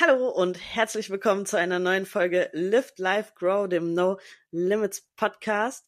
[0.00, 4.18] Hallo und herzlich willkommen zu einer neuen Folge Lift Life Grow, dem No
[4.50, 5.86] Limits Podcast.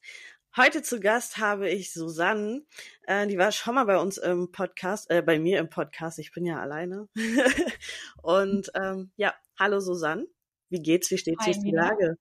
[0.56, 2.62] Heute zu Gast habe ich Susanne.
[3.08, 6.20] Äh, die war schon mal bei uns im Podcast, äh, bei mir im Podcast.
[6.20, 7.08] Ich bin ja alleine.
[8.22, 10.28] und ähm, ja, hallo Susanne.
[10.68, 11.10] Wie geht's?
[11.10, 12.16] Wie steht sich die Lage?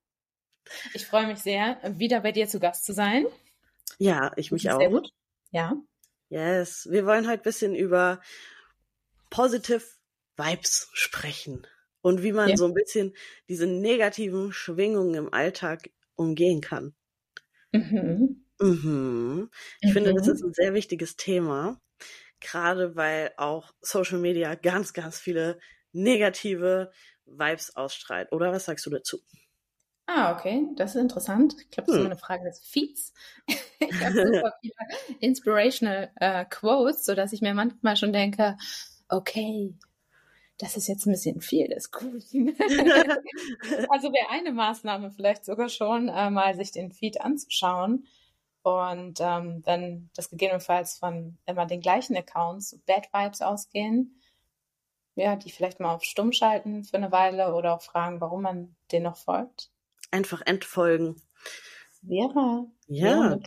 [0.95, 3.27] Ich freue mich sehr, wieder bei dir zu Gast zu sein.
[3.97, 4.79] Ja, ich mich auch.
[4.79, 5.11] Sehr gut.
[5.51, 5.75] Ja.
[6.29, 6.87] Yes.
[6.89, 8.21] Wir wollen heute ein bisschen über
[9.29, 9.83] Positive
[10.37, 11.65] Vibes sprechen
[12.01, 12.57] und wie man ja.
[12.57, 13.15] so ein bisschen
[13.47, 16.93] diese negativen Schwingungen im Alltag umgehen kann.
[17.71, 18.45] Mhm.
[18.59, 19.49] Mhm.
[19.81, 19.93] Ich mhm.
[19.93, 20.49] finde, das ist mhm.
[20.49, 21.81] ein sehr wichtiges Thema,
[22.39, 25.59] gerade weil auch Social Media ganz, ganz viele
[25.91, 26.91] negative
[27.25, 28.31] Vibes ausstrahlt.
[28.31, 29.21] Oder was sagst du dazu?
[30.07, 31.55] Ah, okay, das ist interessant.
[31.59, 31.95] Ich glaube, das hm.
[31.95, 33.13] ist immer eine Frage des Feeds.
[33.79, 34.73] ich habe super viele
[35.19, 38.57] inspirational äh, Quotes, sodass ich mir manchmal schon denke,
[39.09, 39.73] okay,
[40.57, 42.49] das ist jetzt ein bisschen viel des Guten.
[43.89, 48.05] also wäre eine Maßnahme vielleicht sogar schon, äh, mal sich den Feed anzuschauen
[48.61, 54.21] und ähm, dann das gegebenenfalls von immer den gleichen Accounts Bad Vibes ausgehen.
[55.15, 58.75] Ja, die vielleicht mal auf Stumm schalten für eine Weile oder auch fragen, warum man
[58.91, 59.71] den noch folgt.
[60.11, 61.21] Einfach entfolgen.
[62.01, 62.67] Wäre.
[62.87, 63.05] Ja.
[63.05, 63.41] Wäre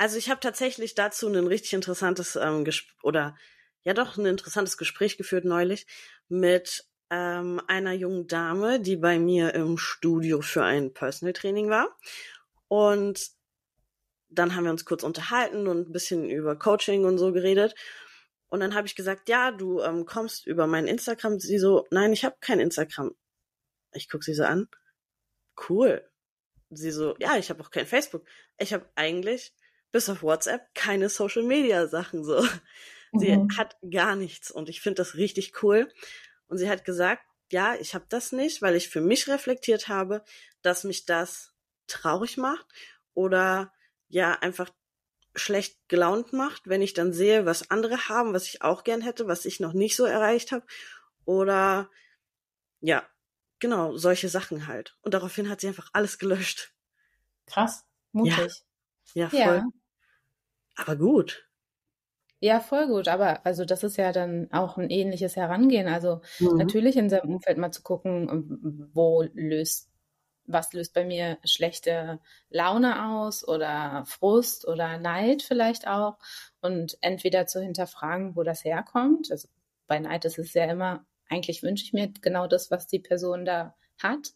[0.00, 3.36] also ich habe tatsächlich dazu ein richtig interessantes ähm, Gespräch oder
[3.82, 5.86] ja doch ein interessantes Gespräch geführt neulich
[6.26, 11.94] mit ähm, einer jungen Dame, die bei mir im Studio für ein Personal Training war.
[12.68, 13.28] Und
[14.30, 17.74] dann haben wir uns kurz unterhalten und ein bisschen über Coaching und so geredet.
[18.48, 21.38] Und dann habe ich gesagt, ja, du ähm, kommst über mein Instagram.
[21.40, 23.14] Sie so, nein, ich habe kein Instagram.
[23.92, 24.66] Ich guck sie so an.
[25.68, 26.08] Cool.
[26.70, 28.24] Sie so, ja, ich habe auch kein Facebook.
[28.58, 29.52] Ich habe eigentlich
[29.92, 32.44] bis auf WhatsApp keine Social Media Sachen so.
[33.12, 33.48] Sie mhm.
[33.56, 35.92] hat gar nichts und ich finde das richtig cool.
[36.46, 40.24] Und sie hat gesagt, ja, ich habe das nicht, weil ich für mich reflektiert habe,
[40.62, 41.52] dass mich das
[41.88, 42.66] traurig macht
[43.14, 43.72] oder
[44.08, 44.70] ja einfach
[45.34, 49.26] schlecht gelaunt macht, wenn ich dann sehe, was andere haben, was ich auch gern hätte,
[49.26, 50.64] was ich noch nicht so erreicht habe
[51.24, 51.90] oder
[52.80, 53.08] ja,
[53.60, 54.96] genau, solche Sachen halt.
[55.02, 56.72] Und daraufhin hat sie einfach alles gelöscht.
[57.46, 58.64] Krass, mutig.
[59.14, 59.56] Ja, ja voll.
[59.56, 59.64] Ja.
[60.76, 61.46] Aber gut.
[62.42, 63.06] Ja, voll gut.
[63.08, 65.88] Aber also das ist ja dann auch ein ähnliches Herangehen.
[65.88, 66.56] Also mhm.
[66.56, 69.90] natürlich in seinem Umfeld mal zu gucken, wo löst,
[70.46, 72.18] was löst bei mir schlechte
[72.48, 76.18] Laune aus oder Frust oder Neid vielleicht auch.
[76.62, 79.30] Und entweder zu hinterfragen, wo das herkommt.
[79.30, 79.48] Also
[79.86, 83.44] bei Neid ist es ja immer, eigentlich wünsche ich mir genau das, was die Person
[83.44, 84.34] da hat.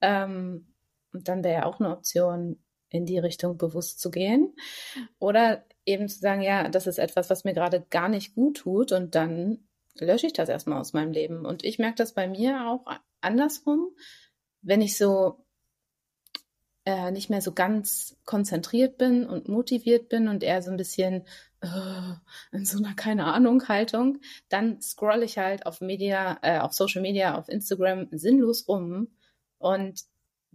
[0.00, 0.74] Ähm,
[1.12, 2.58] und dann wäre ja auch eine Option,
[2.90, 4.54] in die Richtung bewusst zu gehen.
[5.18, 8.92] Oder eben zu sagen, ja, das ist etwas, was mir gerade gar nicht gut tut
[8.92, 9.66] und dann
[9.98, 11.44] lösche ich das erstmal aus meinem Leben.
[11.44, 12.84] Und ich merke das bei mir auch
[13.20, 13.90] andersrum,
[14.62, 15.43] wenn ich so
[16.86, 21.24] äh, nicht mehr so ganz konzentriert bin und motiviert bin und eher so ein bisschen
[21.60, 21.66] äh,
[22.52, 27.02] in so einer keine Ahnung Haltung, dann scroll ich halt auf Media, äh, auf Social
[27.02, 29.08] Media, auf Instagram sinnlos rum
[29.58, 30.02] und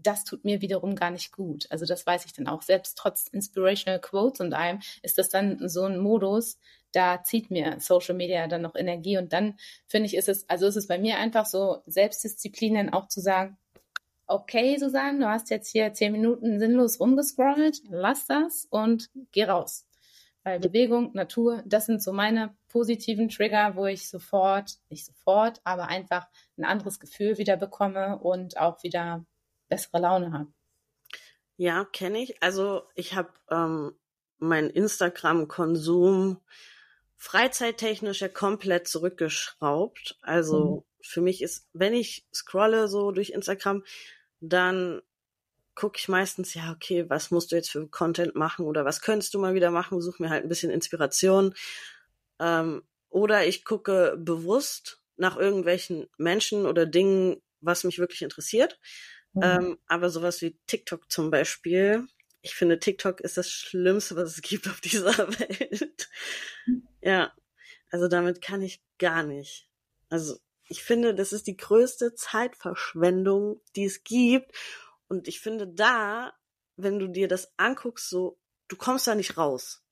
[0.01, 1.67] das tut mir wiederum gar nicht gut.
[1.71, 2.61] Also das weiß ich dann auch.
[2.61, 6.57] Selbst trotz Inspirational Quotes und allem ist das dann so ein Modus,
[6.91, 9.57] da zieht mir Social Media dann noch Energie und dann
[9.87, 13.57] finde ich, ist es, also ist es bei mir einfach so Selbstdisziplinen auch zu sagen,
[14.29, 19.87] okay, Susanne, du hast jetzt hier zehn Minuten sinnlos rumgescrollt, lass das und geh raus.
[20.43, 25.87] Weil Bewegung, Natur, das sind so meine positiven Trigger, wo ich sofort, nicht sofort, aber
[25.87, 29.25] einfach ein anderes Gefühl wieder bekomme und auch wieder
[29.67, 30.47] bessere Laune habe.
[31.57, 32.41] Ja, kenne ich.
[32.41, 33.93] Also ich habe ähm,
[34.37, 36.39] meinen Instagram-Konsum
[37.17, 40.17] freizeittechnisch ja komplett zurückgeschraubt.
[40.21, 40.83] Also mhm.
[41.01, 43.83] für mich ist, wenn ich scrolle so durch Instagram,
[44.39, 45.01] dann
[45.75, 49.33] gucke ich meistens, ja, okay, was musst du jetzt für Content machen oder was könntest
[49.33, 50.01] du mal wieder machen?
[50.01, 51.53] Such mir halt ein bisschen Inspiration.
[52.39, 58.79] Ähm, oder ich gucke bewusst nach irgendwelchen Menschen oder Dingen, was mich wirklich interessiert.
[59.33, 59.41] Mhm.
[59.43, 62.07] Ähm, aber sowas wie TikTok zum Beispiel,
[62.41, 66.09] ich finde, TikTok ist das Schlimmste, was es gibt auf dieser Welt.
[67.01, 67.33] ja,
[67.91, 69.69] also damit kann ich gar nicht.
[70.09, 74.51] Also ich finde, das ist die größte Zeitverschwendung, die es gibt.
[75.07, 76.33] Und ich finde da,
[76.77, 79.83] wenn du dir das anguckst, so, du kommst da nicht raus.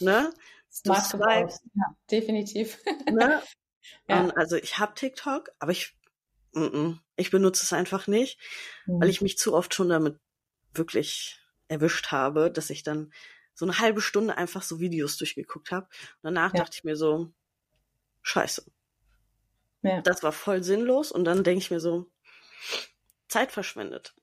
[0.00, 0.32] Ne?
[0.72, 2.78] Smart swipes, ja, definitiv.
[3.10, 3.42] Ne?
[4.08, 4.20] ja.
[4.20, 5.96] Und also ich habe TikTok, aber ich
[7.16, 8.38] ich benutze es einfach nicht,
[8.86, 9.00] mhm.
[9.00, 10.18] weil ich mich zu oft schon damit
[10.74, 11.38] wirklich
[11.68, 13.12] erwischt habe, dass ich dann
[13.54, 15.86] so eine halbe Stunde einfach so Videos durchgeguckt habe.
[15.86, 16.60] Und danach ja.
[16.60, 17.32] dachte ich mir so,
[18.22, 18.64] scheiße.
[19.82, 20.00] Ja.
[20.02, 21.12] Das war voll sinnlos.
[21.12, 22.06] Und dann denke ich mir so,
[23.28, 24.14] Zeit verschwendet.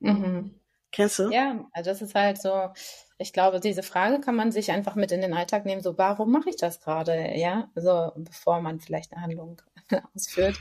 [0.00, 0.58] Mhm.
[0.90, 1.30] Kennst du?
[1.30, 2.70] Ja, also das ist halt so,
[3.16, 6.30] ich glaube, diese Frage kann man sich einfach mit in den Alltag nehmen, so warum
[6.30, 7.70] mache ich das gerade, ja?
[7.74, 9.62] Also bevor man vielleicht eine Handlung
[10.14, 10.58] ausführt.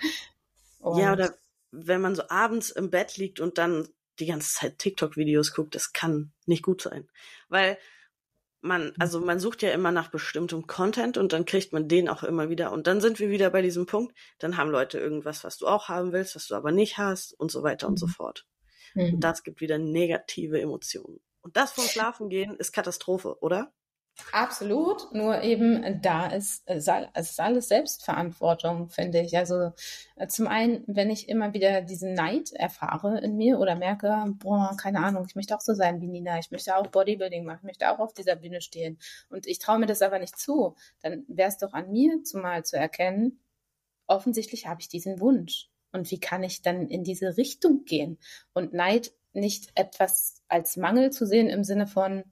[0.79, 1.33] Und ja, oder
[1.71, 3.89] wenn man so abends im Bett liegt und dann
[4.19, 7.09] die ganze Zeit TikTok-Videos guckt, das kann nicht gut sein.
[7.49, 7.77] Weil
[8.61, 8.93] man, mhm.
[8.99, 12.49] also man sucht ja immer nach bestimmtem Content und dann kriegt man den auch immer
[12.49, 12.71] wieder.
[12.71, 15.89] Und dann sind wir wieder bei diesem Punkt, dann haben Leute irgendwas, was du auch
[15.89, 18.11] haben willst, was du aber nicht hast und so weiter und so mhm.
[18.11, 18.47] fort.
[18.93, 19.15] Mhm.
[19.15, 21.19] Und das gibt wieder negative Emotionen.
[21.41, 23.73] Und das vom Schlafen gehen ist Katastrophe, oder?
[24.31, 29.37] Absolut, nur eben da ist, es ist alles Selbstverantwortung, finde ich.
[29.37, 29.71] Also
[30.15, 34.75] äh, zum einen, wenn ich immer wieder diesen Neid erfahre in mir oder merke, boah,
[34.79, 37.67] keine Ahnung, ich möchte auch so sein wie Nina, ich möchte auch Bodybuilding machen, ich
[37.67, 38.97] möchte auch auf dieser Bühne stehen
[39.29, 42.63] und ich traue mir das aber nicht zu, dann wäre es doch an mir zumal
[42.63, 43.39] zu erkennen,
[44.07, 45.69] offensichtlich habe ich diesen Wunsch.
[45.93, 48.17] Und wie kann ich dann in diese Richtung gehen?
[48.53, 52.23] Und Neid nicht etwas als Mangel zu sehen im Sinne von,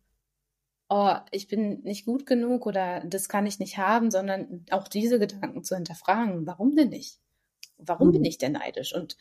[0.90, 5.20] oh, ich bin nicht gut genug oder das kann ich nicht haben, sondern auch diese
[5.20, 6.48] Gedanken zu hinterfragen.
[6.48, 7.20] Warum denn nicht?
[7.78, 8.14] Warum mhm.
[8.14, 8.94] bin ich denn neidisch?
[8.94, 9.16] Und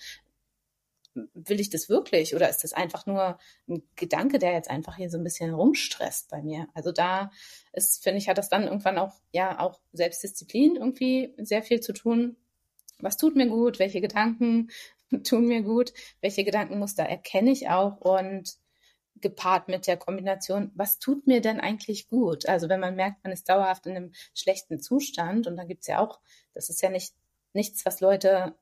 [1.34, 3.38] will ich das wirklich oder ist das einfach nur
[3.68, 6.68] ein Gedanke, der jetzt einfach hier so ein bisschen rumstresst bei mir?
[6.74, 7.30] Also da
[7.72, 11.92] ist, finde ich, hat das dann irgendwann auch, ja, auch Selbstdisziplin irgendwie sehr viel zu
[11.92, 12.36] tun.
[13.00, 13.78] Was tut mir gut?
[13.78, 14.70] Welche Gedanken
[15.24, 15.92] tun mir gut?
[16.20, 18.00] Welche Gedankenmuster erkenne ich auch?
[18.00, 18.56] Und
[19.22, 22.48] gepaart mit der Kombination, was tut mir denn eigentlich gut?
[22.48, 26.00] Also wenn man merkt, man ist dauerhaft in einem schlechten Zustand und dann gibt's ja
[26.00, 26.20] auch,
[26.54, 27.14] das ist ja nicht
[27.52, 28.54] nichts, was Leute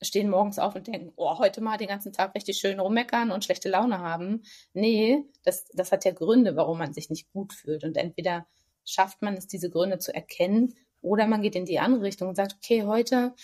[0.00, 3.44] stehen morgens auf und denken, oh, heute mal den ganzen Tag richtig schön rummeckern und
[3.44, 4.42] schlechte Laune haben.
[4.72, 7.82] Nee, das, das hat ja Gründe, warum man sich nicht gut fühlt.
[7.82, 8.46] Und entweder
[8.84, 12.34] schafft man es, diese Gründe zu erkennen, oder man geht in die andere Richtung und
[12.34, 13.34] sagt, okay, heute,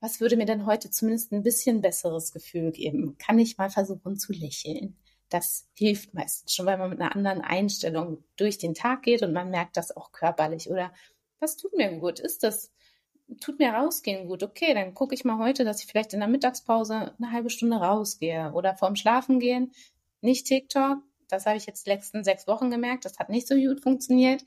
[0.00, 3.16] was würde mir denn heute zumindest ein bisschen besseres Gefühl geben?
[3.18, 4.96] Kann ich mal versuchen zu lächeln?
[5.28, 9.32] Das hilft meistens schon, weil man mit einer anderen Einstellung durch den Tag geht und
[9.32, 10.70] man merkt das auch körperlich.
[10.70, 10.92] Oder
[11.40, 12.20] was tut mir gut?
[12.20, 12.72] Ist das,
[13.40, 14.42] tut mir rausgehen gut?
[14.42, 17.76] Okay, dann gucke ich mal heute, dass ich vielleicht in der Mittagspause eine halbe Stunde
[17.76, 19.72] rausgehe oder vorm Schlafen gehen.
[20.20, 20.98] Nicht TikTok.
[21.28, 23.04] Das habe ich jetzt die letzten sechs Wochen gemerkt.
[23.04, 24.44] Das hat nicht so gut funktioniert.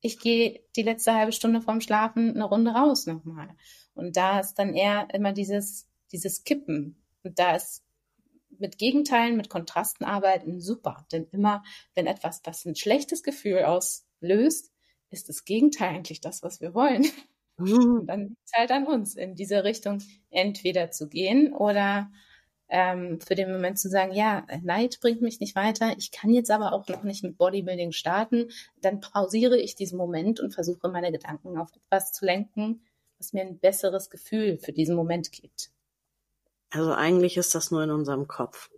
[0.00, 3.48] Ich gehe die letzte halbe Stunde vorm Schlafen eine Runde raus nochmal.
[3.94, 7.02] Und da ist dann eher immer dieses, dieses Kippen.
[7.24, 7.82] Und da ist
[8.60, 11.06] mit Gegenteilen, mit Kontrasten arbeiten, super.
[11.12, 11.64] Denn immer,
[11.94, 14.72] wenn etwas, das ein schlechtes Gefühl auslöst,
[15.10, 17.06] ist das Gegenteil eigentlich das, was wir wollen.
[17.58, 18.00] Mhm.
[18.00, 22.10] Und dann liegt es halt an uns, in diese Richtung entweder zu gehen oder
[22.68, 26.50] ähm, für den Moment zu sagen, ja, Neid bringt mich nicht weiter, ich kann jetzt
[26.50, 28.48] aber auch noch nicht mit Bodybuilding starten,
[28.80, 32.82] dann pausiere ich diesen Moment und versuche meine Gedanken auf etwas zu lenken,
[33.18, 35.70] was mir ein besseres Gefühl für diesen Moment gibt.
[36.76, 38.68] Also eigentlich ist das nur in unserem Kopf.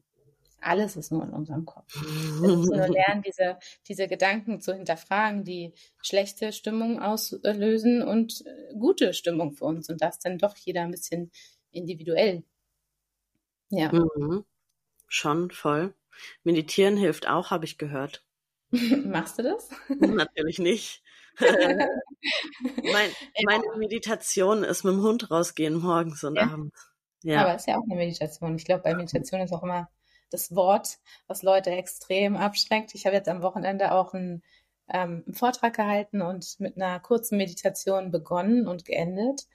[0.60, 1.92] Alles ist nur in unserem Kopf.
[2.40, 3.58] Wir müssen nur lernen, diese,
[3.88, 9.88] diese Gedanken zu hinterfragen, die schlechte Stimmung auslösen und äh, gute Stimmung für uns.
[9.88, 11.32] Und das dann doch jeder ein bisschen
[11.72, 12.44] individuell.
[13.70, 13.90] Ja.
[13.92, 14.44] Mhm.
[15.08, 15.92] Schon voll.
[16.44, 18.24] Meditieren hilft auch, habe ich gehört.
[18.70, 19.70] Machst du das?
[19.88, 21.02] Natürlich nicht.
[21.40, 23.10] mein,
[23.44, 26.44] meine Meditation ist mit dem Hund rausgehen morgens und ja.
[26.44, 26.87] abends.
[27.22, 27.42] Ja.
[27.42, 28.56] Aber es ist ja auch eine Meditation.
[28.56, 29.90] Ich glaube, bei Meditation ist auch immer
[30.30, 32.94] das Wort, was Leute extrem abschränkt.
[32.94, 34.42] Ich habe jetzt am Wochenende auch einen,
[34.88, 39.46] ähm, einen Vortrag gehalten und mit einer kurzen Meditation begonnen und geendet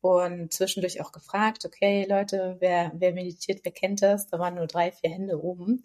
[0.00, 4.28] und zwischendurch auch gefragt, okay, Leute, wer, wer meditiert, wer kennt das?
[4.28, 5.82] Da waren nur drei, vier Hände oben.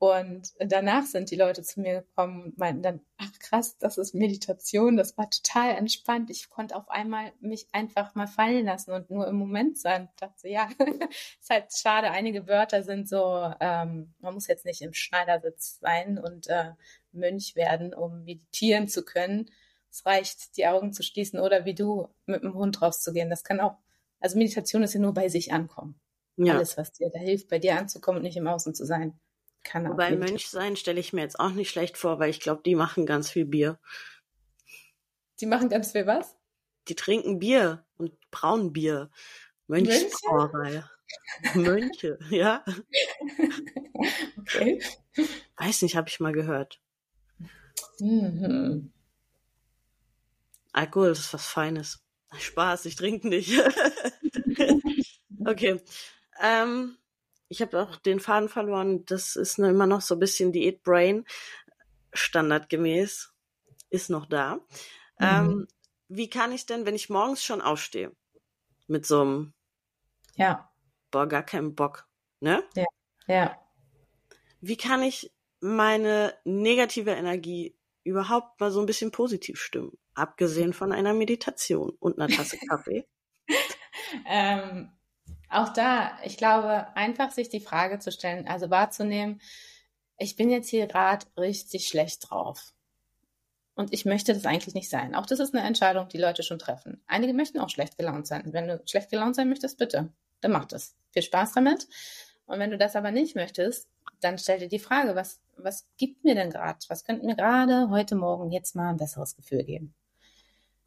[0.00, 4.14] Und danach sind die Leute zu mir gekommen und meinten dann, ach krass, das ist
[4.14, 6.30] Meditation, das war total entspannt.
[6.30, 10.08] Ich konnte auf einmal mich einfach mal fallen lassen und nur im Moment sein.
[10.12, 10.68] Ich dachte, ja,
[11.40, 12.12] ist halt schade.
[12.12, 16.72] Einige Wörter sind so, ähm, man muss jetzt nicht im Schneidersitz sein und äh,
[17.10, 19.50] Mönch werden, um meditieren zu können.
[19.90, 23.30] Es reicht, die Augen zu schließen oder wie du mit dem Hund rauszugehen.
[23.30, 23.78] Das kann auch,
[24.20, 25.98] also Meditation ist ja nur bei sich ankommen.
[26.36, 26.54] Ja.
[26.54, 29.18] Alles, was dir da hilft, bei dir anzukommen und nicht im Außen zu sein.
[29.64, 32.62] Kann Wobei Mönch sein stelle ich mir jetzt auch nicht schlecht vor, weil ich glaube,
[32.64, 33.78] die machen ganz viel Bier.
[35.40, 36.36] Die machen ganz viel was?
[36.88, 39.10] Die trinken Bier und brauen Bier.
[39.66, 40.84] Mönchsbrauerei.
[41.54, 42.64] Mönche, ja.
[44.38, 44.82] Okay.
[45.56, 46.80] Weiß nicht, habe ich mal gehört.
[47.98, 48.92] Mhm.
[50.72, 52.04] Alkohol ist was Feines.
[52.38, 53.52] Spaß, ich trinke nicht.
[55.46, 55.80] okay.
[56.40, 56.96] Ähm,
[57.48, 59.04] ich habe auch den Faden verloren.
[59.06, 61.24] Das ist immer noch so ein bisschen Diät Brain.
[62.12, 63.32] Standardgemäß
[63.90, 64.56] ist noch da.
[65.18, 65.20] Mhm.
[65.20, 65.68] Ähm,
[66.08, 68.12] wie kann ich denn, wenn ich morgens schon aufstehe,
[68.86, 69.54] mit so einem,
[70.36, 70.70] ja,
[71.10, 72.08] boah, gar keinen Bock,
[72.40, 72.64] ne?
[72.74, 72.86] Ja,
[73.26, 73.58] ja.
[74.60, 79.98] Wie kann ich meine negative Energie überhaupt mal so ein bisschen positiv stimmen?
[80.14, 83.06] Abgesehen von einer Meditation und einer Tasse Kaffee.
[84.26, 84.97] ähm,
[85.50, 89.40] auch da, ich glaube, einfach sich die Frage zu stellen, also wahrzunehmen,
[90.18, 92.74] ich bin jetzt hier gerade richtig schlecht drauf.
[93.74, 95.14] Und ich möchte das eigentlich nicht sein.
[95.14, 97.00] Auch das ist eine Entscheidung, die Leute schon treffen.
[97.06, 98.52] Einige möchten auch schlecht gelaunt sein.
[98.52, 100.96] Wenn du schlecht gelaunt sein möchtest, bitte, dann mach das.
[101.12, 101.86] Viel Spaß damit.
[102.46, 103.88] Und wenn du das aber nicht möchtest,
[104.20, 106.78] dann stell dir die Frage, was, was gibt mir denn gerade?
[106.88, 109.94] Was könnte mir gerade heute Morgen jetzt mal ein besseres Gefühl geben?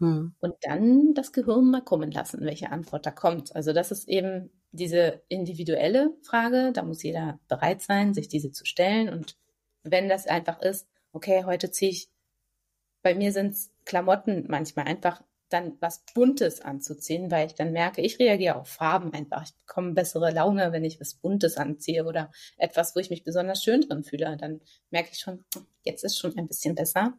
[0.01, 0.34] Hm.
[0.39, 3.55] Und dann das Gehirn mal kommen lassen, welche Antwort da kommt.
[3.55, 6.72] Also das ist eben diese individuelle Frage.
[6.74, 9.10] Da muss jeder bereit sein, sich diese zu stellen.
[9.10, 9.38] Und
[9.84, 12.10] wenn das einfach ist, okay, heute ziehe ich,
[13.03, 15.22] bei mir sind es Klamotten manchmal einfach
[15.53, 19.43] dann was Buntes anzuziehen, weil ich dann merke, ich reagiere auf Farben einfach.
[19.43, 23.63] Ich bekomme bessere Laune, wenn ich was Buntes anziehe oder etwas, wo ich mich besonders
[23.63, 24.38] schön drin fühle.
[24.38, 25.46] Dann merke ich schon,
[25.84, 27.17] jetzt ist schon ein bisschen besser.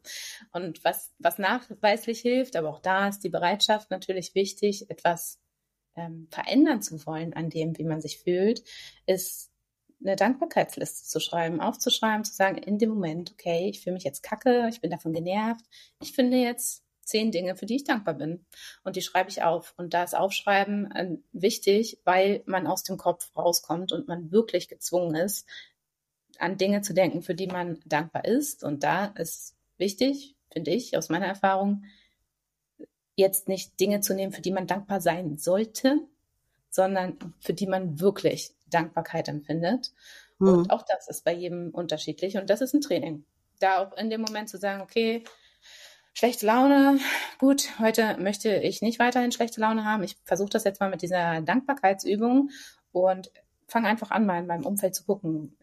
[0.53, 5.39] Und was, was nachweislich hilft, aber auch da ist die Bereitschaft natürlich wichtig, etwas
[5.97, 8.63] ähm, verändern zu wollen an dem, wie man sich fühlt,
[9.07, 9.51] ist
[10.05, 14.23] eine Dankbarkeitsliste zu schreiben, aufzuschreiben, zu sagen, in dem Moment, okay, ich fühle mich jetzt
[14.23, 15.65] kacke, ich bin davon genervt,
[16.01, 18.45] ich finde jetzt zehn Dinge, für die ich dankbar bin.
[18.85, 19.75] Und die schreibe ich auf.
[19.77, 24.69] Und da ist Aufschreiben äh, wichtig, weil man aus dem Kopf rauskommt und man wirklich
[24.69, 25.47] gezwungen ist,
[26.39, 28.65] an Dinge zu denken, für die man dankbar ist.
[28.65, 31.85] Und da ist wichtig, finde ich, aus meiner Erfahrung,
[33.15, 36.01] jetzt nicht Dinge zu nehmen, für die man dankbar sein sollte,
[36.71, 39.93] sondern für die man wirklich Dankbarkeit empfindet.
[40.39, 40.49] Mhm.
[40.49, 42.37] Und auch das ist bei jedem unterschiedlich.
[42.37, 43.25] Und das ist ein Training.
[43.61, 45.23] Da auch in dem Moment zu sagen, okay,
[46.15, 46.99] Schlechte Laune.
[47.39, 50.03] Gut, heute möchte ich nicht weiterhin schlechte Laune haben.
[50.03, 52.51] Ich versuche das jetzt mal mit dieser Dankbarkeitsübung
[52.93, 53.33] und
[53.67, 55.57] fange einfach an, mal in meinem Umfeld zu gucken.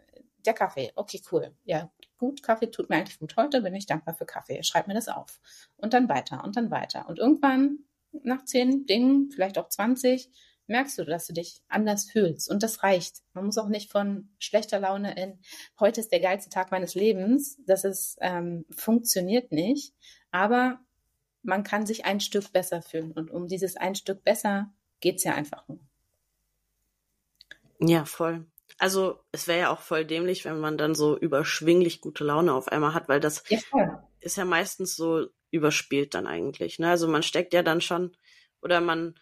[0.48, 1.56] Der Kaffee, okay, cool.
[1.66, 3.38] Ja, gut, Kaffee tut mir eigentlich gut.
[3.38, 4.64] Heute bin ich dankbar für Kaffee.
[4.64, 5.40] Schreib mir das auf.
[5.78, 7.08] Und dann weiter und dann weiter.
[7.08, 7.80] Und irgendwann,
[8.24, 10.32] nach zehn Dingen, vielleicht auch 20,
[10.66, 12.50] merkst du, dass du dich anders fühlst.
[12.50, 13.18] Und das reicht.
[13.34, 15.40] Man muss auch nicht von schlechter Laune in
[15.80, 17.60] heute ist der geilste Tag meines Lebens.
[17.66, 19.94] Das ist, ähm, funktioniert nicht.
[20.32, 20.80] Aber
[21.42, 23.12] man kann sich ein Stück besser fühlen.
[23.12, 25.80] Und um dieses ein Stück besser geht's ja einfach nur.
[27.80, 28.46] Ja, voll.
[28.78, 32.68] Also es wäre ja auch voll dämlich, wenn man dann so überschwinglich gute Laune auf
[32.68, 33.60] einmal hat, weil das ja,
[34.20, 36.80] ist ja meistens so überspielt dann eigentlich.
[36.80, 36.90] Ne?
[36.90, 38.16] Also man steckt ja dann schon
[38.62, 39.16] oder man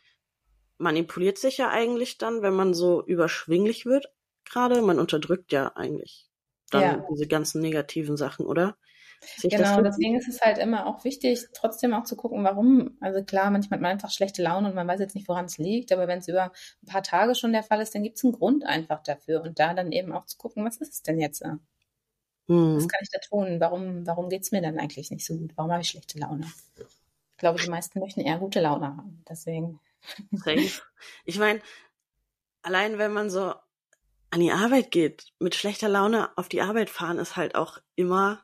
[0.77, 4.11] manipuliert sich ja eigentlich dann, wenn man so überschwinglich wird
[4.45, 4.81] gerade.
[4.81, 6.29] Man unterdrückt ja eigentlich
[6.69, 7.05] dann ja.
[7.09, 8.77] diese ganzen negativen Sachen, oder?
[9.43, 12.97] Genau, deswegen ist es halt immer auch wichtig, trotzdem auch zu gucken, warum.
[13.01, 15.57] Also klar, manchmal hat man einfach schlechte Laune und man weiß jetzt nicht, woran es
[15.57, 16.51] liegt, aber wenn es über
[16.83, 19.59] ein paar Tage schon der Fall ist, dann gibt es einen Grund einfach dafür und
[19.59, 21.43] da dann eben auch zu gucken, was ist es denn jetzt?
[21.43, 22.77] Hm.
[22.77, 23.59] Was kann ich da tun?
[23.59, 25.51] Warum, warum geht es mir dann eigentlich nicht so gut?
[25.55, 26.45] Warum habe ich schlechte Laune?
[26.77, 29.23] Ich glaube, die meisten möchten eher gute Laune haben.
[29.27, 29.79] Deswegen.
[31.25, 31.59] Ich meine,
[32.61, 33.53] allein wenn man so
[34.29, 38.43] an die Arbeit geht, mit schlechter Laune auf die Arbeit fahren, ist halt auch immer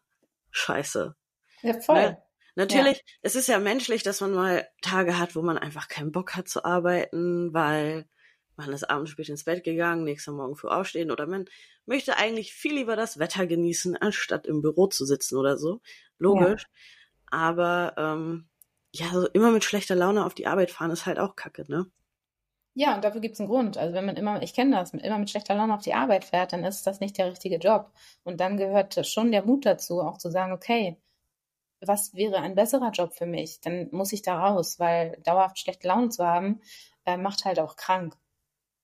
[0.53, 1.15] scheiße.
[1.61, 2.01] Ja, voll.
[2.01, 2.23] Ne?
[2.55, 3.03] Natürlich, ja.
[3.23, 6.47] es ist ja menschlich, dass man mal Tage hat, wo man einfach keinen Bock hat
[6.47, 8.07] zu arbeiten, weil
[8.55, 11.45] man ist abends spät ins Bett gegangen, nächster Morgen früh aufstehen oder man
[11.85, 15.81] möchte eigentlich viel lieber das Wetter genießen, anstatt im Büro zu sitzen oder so.
[16.19, 16.63] Logisch.
[16.63, 16.69] Ja.
[17.31, 18.47] Aber ähm,
[18.91, 21.87] ja, so immer mit schlechter Laune auf die Arbeit fahren ist halt auch kacke, ne?
[22.75, 23.77] Ja, und dafür gibt es einen Grund.
[23.77, 26.53] Also wenn man immer, ich kenne das, immer mit schlechter Laune auf die Arbeit fährt,
[26.53, 27.91] dann ist das nicht der richtige Job.
[28.23, 30.97] Und dann gehört schon der Mut dazu, auch zu sagen, okay,
[31.81, 33.59] was wäre ein besserer Job für mich?
[33.61, 36.61] Dann muss ich da raus, weil dauerhaft schlechte Laune zu haben,
[37.05, 38.15] äh, macht halt auch krank.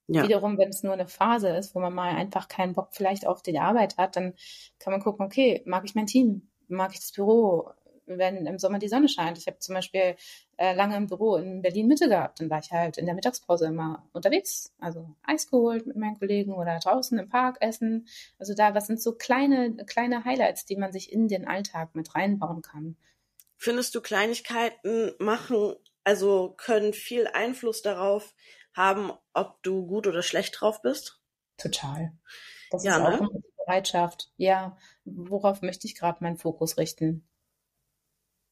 [0.07, 0.23] Ja.
[0.23, 3.41] Wiederum, wenn es nur eine Phase ist, wo man mal einfach keinen Bock vielleicht auf
[3.43, 4.33] die Arbeit hat, dann
[4.79, 6.49] kann man gucken, okay, mag ich mein Team?
[6.67, 7.71] Mag ich das Büro?
[8.17, 9.37] Wenn im Sommer die Sonne scheint.
[9.37, 10.15] Ich habe zum Beispiel
[10.57, 12.39] äh, lange im Büro in Berlin Mitte gehabt.
[12.39, 14.73] Dann war ich halt in der Mittagspause immer unterwegs.
[14.79, 18.07] Also Eis geholt mit meinen Kollegen oder draußen im Park essen.
[18.37, 22.15] Also da, was sind so kleine, kleine Highlights, die man sich in den Alltag mit
[22.15, 22.97] reinbauen kann.
[23.55, 28.33] Findest du Kleinigkeiten machen, also können viel Einfluss darauf
[28.73, 31.21] haben, ob du gut oder schlecht drauf bist?
[31.57, 32.13] Total.
[32.71, 33.29] Das ja, ist auch ne?
[33.29, 34.31] eine Bereitschaft.
[34.37, 37.27] Ja, worauf möchte ich gerade meinen Fokus richten?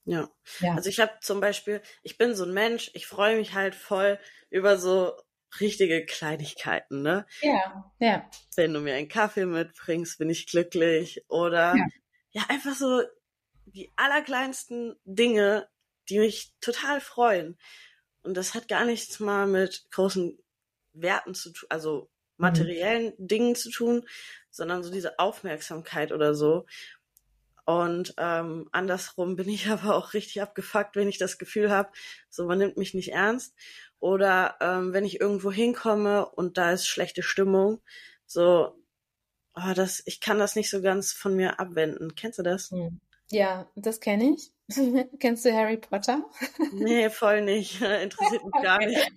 [0.08, 0.30] Ja.
[0.62, 0.74] ja.
[0.76, 4.18] Also ich habe zum Beispiel, ich bin so ein Mensch, ich freue mich halt voll
[4.50, 5.14] über so
[5.60, 7.26] richtige Kleinigkeiten, ne?
[7.42, 8.30] Ja, ja.
[8.56, 11.26] Wenn du mir einen Kaffee mitbringst, bin ich glücklich.
[11.28, 11.86] Oder ja,
[12.32, 13.04] ja einfach so
[13.66, 15.68] die allerkleinsten Dinge,
[16.10, 17.58] die mich total freuen.
[18.22, 20.38] Und das hat gar nichts mal mit großen
[20.94, 22.08] Werten zu tun, also mhm.
[22.38, 23.28] materiellen mhm.
[23.28, 24.08] Dingen zu tun,
[24.50, 26.66] sondern so diese Aufmerksamkeit oder so.
[27.68, 31.90] Und ähm, andersrum bin ich aber auch richtig abgefuckt, wenn ich das Gefühl habe,
[32.30, 33.54] so man nimmt mich nicht ernst.
[34.00, 37.82] Oder ähm, wenn ich irgendwo hinkomme und da ist schlechte Stimmung,
[38.26, 38.74] so,
[39.54, 42.16] oh, das, ich kann das nicht so ganz von mir abwenden.
[42.16, 42.72] Kennst du das?
[42.72, 43.02] Hm.
[43.32, 44.54] Ja, das kenne ich.
[45.20, 46.24] Kennst du Harry Potter?
[46.72, 47.82] nee, voll nicht.
[48.02, 49.12] Interessiert mich gar nicht.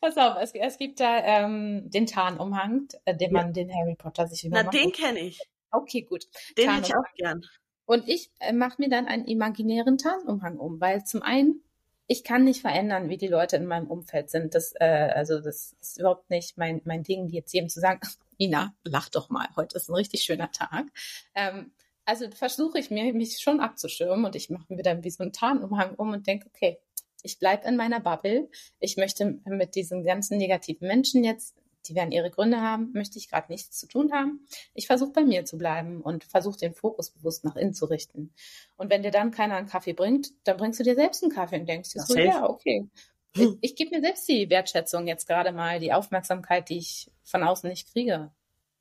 [0.00, 4.26] Pass auf, es, es gibt da ähm, den Tarnumhang, äh, den man den Harry Potter
[4.26, 5.38] sich immer Na, den kenne ich.
[5.70, 6.24] Okay, gut.
[6.56, 7.44] Den hätte ich auch gern.
[7.86, 11.62] Und ich äh, mache mir dann einen imaginären Tarnumhang um, weil zum einen,
[12.06, 14.54] ich kann nicht verändern, wie die Leute in meinem Umfeld sind.
[14.54, 18.00] Das, äh, also das ist überhaupt nicht mein, mein Ding, jetzt jedem zu sagen,
[18.38, 20.86] Ina, lach doch mal, heute ist ein richtig schöner Tag.
[21.34, 21.72] Ähm,
[22.04, 25.32] also versuche ich mir, mich schon abzuschirmen und ich mache mir dann wie so einen
[25.32, 26.78] Tarnumhang um und denke, okay,
[27.22, 28.50] ich bleibe in meiner Bubble.
[28.80, 31.56] Ich möchte mit diesen ganzen negativen Menschen jetzt
[31.88, 34.46] die werden ihre Gründe haben, möchte ich gerade nichts zu tun haben.
[34.74, 38.32] Ich versuche bei mir zu bleiben und versuche den Fokus bewusst nach innen zu richten.
[38.76, 41.60] Und wenn dir dann keiner einen Kaffee bringt, dann bringst du dir selbst einen Kaffee
[41.60, 42.88] und denkst so, ja, okay.
[43.36, 47.42] Ich, ich gebe mir selbst die Wertschätzung jetzt gerade mal, die Aufmerksamkeit, die ich von
[47.42, 48.30] außen nicht kriege.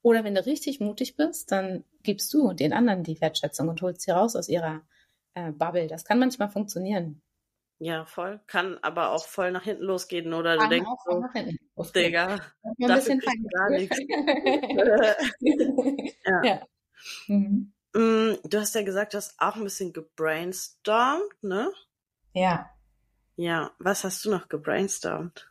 [0.04, 4.02] Oder wenn du richtig mutig bist, dann gibst du den anderen die Wertschätzung und holst
[4.02, 4.82] sie raus aus ihrer
[5.34, 5.88] äh, Bubble.
[5.88, 7.22] Das kann manchmal funktionieren.
[7.80, 8.40] Ja, voll.
[8.48, 11.58] Kann aber auch voll nach hinten losgehen, oder Kann du denkst auch so, nach hinten
[11.76, 12.06] losgehen.
[12.06, 13.20] Digga, ein dafür
[13.52, 14.00] gar nichts.
[16.26, 16.44] ja.
[16.44, 16.68] ja.
[17.28, 17.74] Mhm.
[17.94, 21.72] Mm, du hast ja gesagt, du hast auch ein bisschen gebrainstormt, ne?
[22.34, 22.70] Ja.
[23.36, 25.50] Ja, was hast du noch gebrainstormt?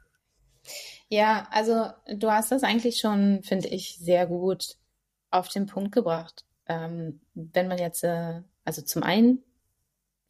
[1.08, 4.76] Ja, also du hast das eigentlich schon, finde ich, sehr gut
[5.30, 6.44] auf den Punkt gebracht.
[6.66, 9.42] Ähm, wenn man jetzt, äh, also zum einen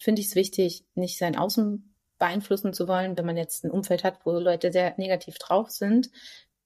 [0.02, 3.16] finde ich es wichtig, nicht sein Außen beeinflussen zu wollen.
[3.16, 6.10] Wenn man jetzt ein Umfeld hat, wo Leute sehr negativ drauf sind,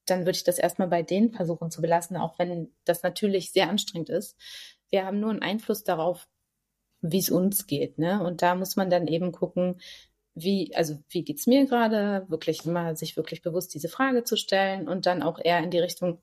[0.06, 3.68] dann würde ich das erstmal bei denen versuchen zu belassen, auch wenn das natürlich sehr
[3.68, 4.36] anstrengend ist.
[4.90, 6.28] Wir haben nur einen Einfluss darauf,
[7.00, 7.98] wie es uns geht.
[7.98, 8.22] Ne?
[8.22, 9.80] Und da muss man dann eben gucken,
[10.34, 14.88] wie, also wie geht's mir gerade, wirklich immer sich wirklich bewusst diese Frage zu stellen
[14.88, 16.20] und dann auch eher in die Richtung,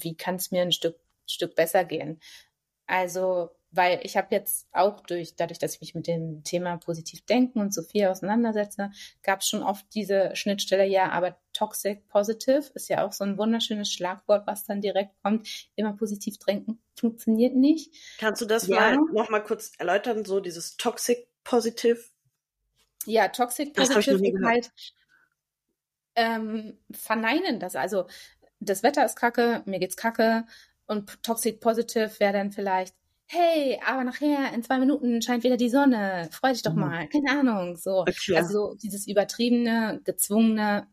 [0.00, 2.20] wie kann es mir ein Stück, Stück besser gehen.
[2.86, 7.24] Also weil ich habe jetzt auch durch, dadurch, dass ich mich mit dem Thema positiv
[7.26, 8.90] denken und so viel auseinandersetze,
[9.22, 13.36] gab es schon oft diese Schnittstelle, ja, aber toxic positive ist ja auch so ein
[13.36, 15.48] wunderschönes Schlagwort, was dann direkt kommt.
[15.76, 17.94] Immer positiv denken funktioniert nicht.
[18.18, 18.76] Kannst du das ja.
[18.76, 21.98] mal noch mal kurz erläutern, so dieses toxic positive?
[23.06, 24.70] Ja, toxic positive ist halt
[26.14, 27.76] ähm, verneinen das.
[27.76, 28.06] Also
[28.60, 30.44] das Wetter ist kacke, mir geht's kacke
[30.86, 32.94] und toxic positive wäre dann vielleicht
[33.28, 36.80] hey, aber nachher in zwei Minuten scheint wieder die Sonne, freu dich doch mhm.
[36.80, 38.00] mal, keine Ahnung, so.
[38.00, 38.36] Okay.
[38.36, 40.86] Also dieses übertriebene, gezwungene,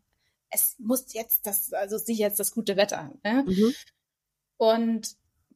[0.50, 3.14] es muss jetzt das, also sieh jetzt das gute Wetter.
[3.24, 3.46] Ne?
[3.48, 3.74] Mhm.
[4.58, 5.16] Und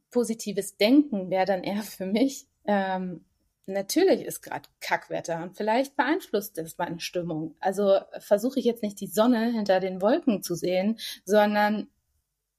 [0.09, 3.25] positives Denken wäre dann eher für mich, ähm,
[3.65, 7.55] natürlich ist gerade Kackwetter und vielleicht beeinflusst es meine Stimmung.
[7.59, 11.87] Also versuche ich jetzt nicht die Sonne hinter den Wolken zu sehen, sondern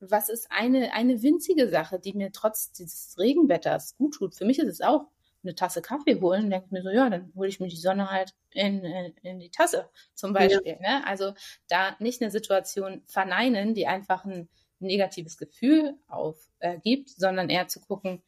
[0.01, 4.35] was ist eine, eine winzige Sache, die mir trotz dieses Regenwetters gut tut.
[4.35, 5.07] Für mich ist es auch
[5.43, 8.11] eine Tasse Kaffee holen, denke ich mir so, ja, dann hole ich mir die Sonne
[8.11, 10.77] halt in, in, in die Tasse zum Beispiel.
[10.81, 10.99] Ja.
[10.99, 11.07] Ne?
[11.07, 11.33] Also
[11.69, 14.49] da nicht eine Situation verneinen, die einfach ein
[14.81, 18.23] negatives Gefühl aufgibt, äh, sondern eher zu gucken,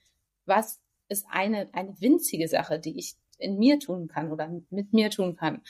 [0.47, 5.11] was ist eine, eine winzige Sache, die ich in mir tun kann oder mit mir
[5.11, 5.63] tun kann,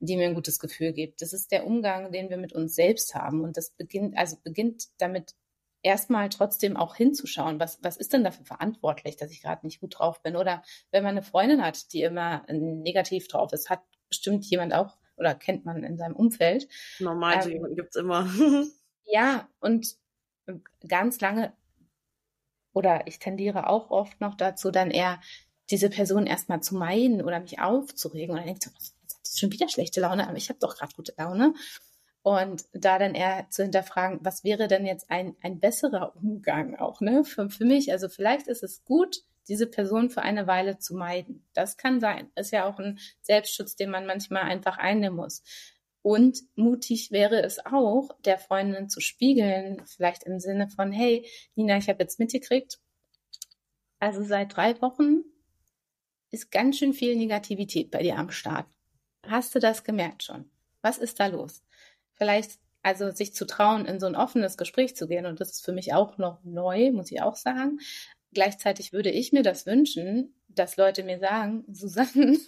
[0.00, 1.22] die mir ein gutes Gefühl gibt.
[1.22, 3.42] Das ist der Umgang, den wir mit uns selbst haben.
[3.42, 5.34] Und das beginnt, also beginnt damit
[5.82, 9.98] erstmal trotzdem auch hinzuschauen, was, was ist denn dafür verantwortlich, dass ich gerade nicht gut
[9.98, 10.36] drauf bin?
[10.36, 14.96] Oder wenn man eine Freundin hat, die immer negativ drauf ist, hat bestimmt jemand auch
[15.16, 16.68] oder kennt man in seinem Umfeld.
[16.98, 18.28] Normal, ähm, so jemanden gibt's immer.
[19.04, 19.96] ja, und
[20.88, 21.52] ganz lange,
[22.72, 25.20] oder ich tendiere auch oft noch dazu, dann eher
[25.70, 28.30] diese Person erstmal zu meiden oder mich aufzuregen.
[28.30, 30.76] Und dann denkt so, was, hat die schon wieder schlechte Laune, aber ich habe doch
[30.76, 31.54] gerade gute Laune.
[32.22, 37.00] Und da dann eher zu hinterfragen, was wäre denn jetzt ein, ein besserer Umgang auch,
[37.00, 37.24] ne?
[37.24, 37.90] Für, für mich.
[37.90, 41.44] Also vielleicht ist es gut, diese Person für eine Weile zu meiden.
[41.52, 42.30] Das kann sein.
[42.36, 45.42] Ist ja auch ein Selbstschutz, den man manchmal einfach einnehmen muss.
[46.02, 51.76] Und mutig wäre es auch, der Freundin zu spiegeln, vielleicht im Sinne von, hey, Nina,
[51.76, 52.80] ich habe jetzt mitgekriegt,
[54.00, 55.22] also seit drei Wochen
[56.32, 58.66] ist ganz schön viel Negativität bei dir am Start.
[59.24, 60.50] Hast du das gemerkt schon?
[60.80, 61.62] Was ist da los?
[62.14, 65.26] Vielleicht Also sich zu trauen, in so ein offenes Gespräch zu gehen.
[65.26, 67.78] Und das ist für mich auch noch neu, muss ich auch sagen.
[68.32, 72.38] Gleichzeitig würde ich mir das wünschen, dass Leute mir sagen, Susanne,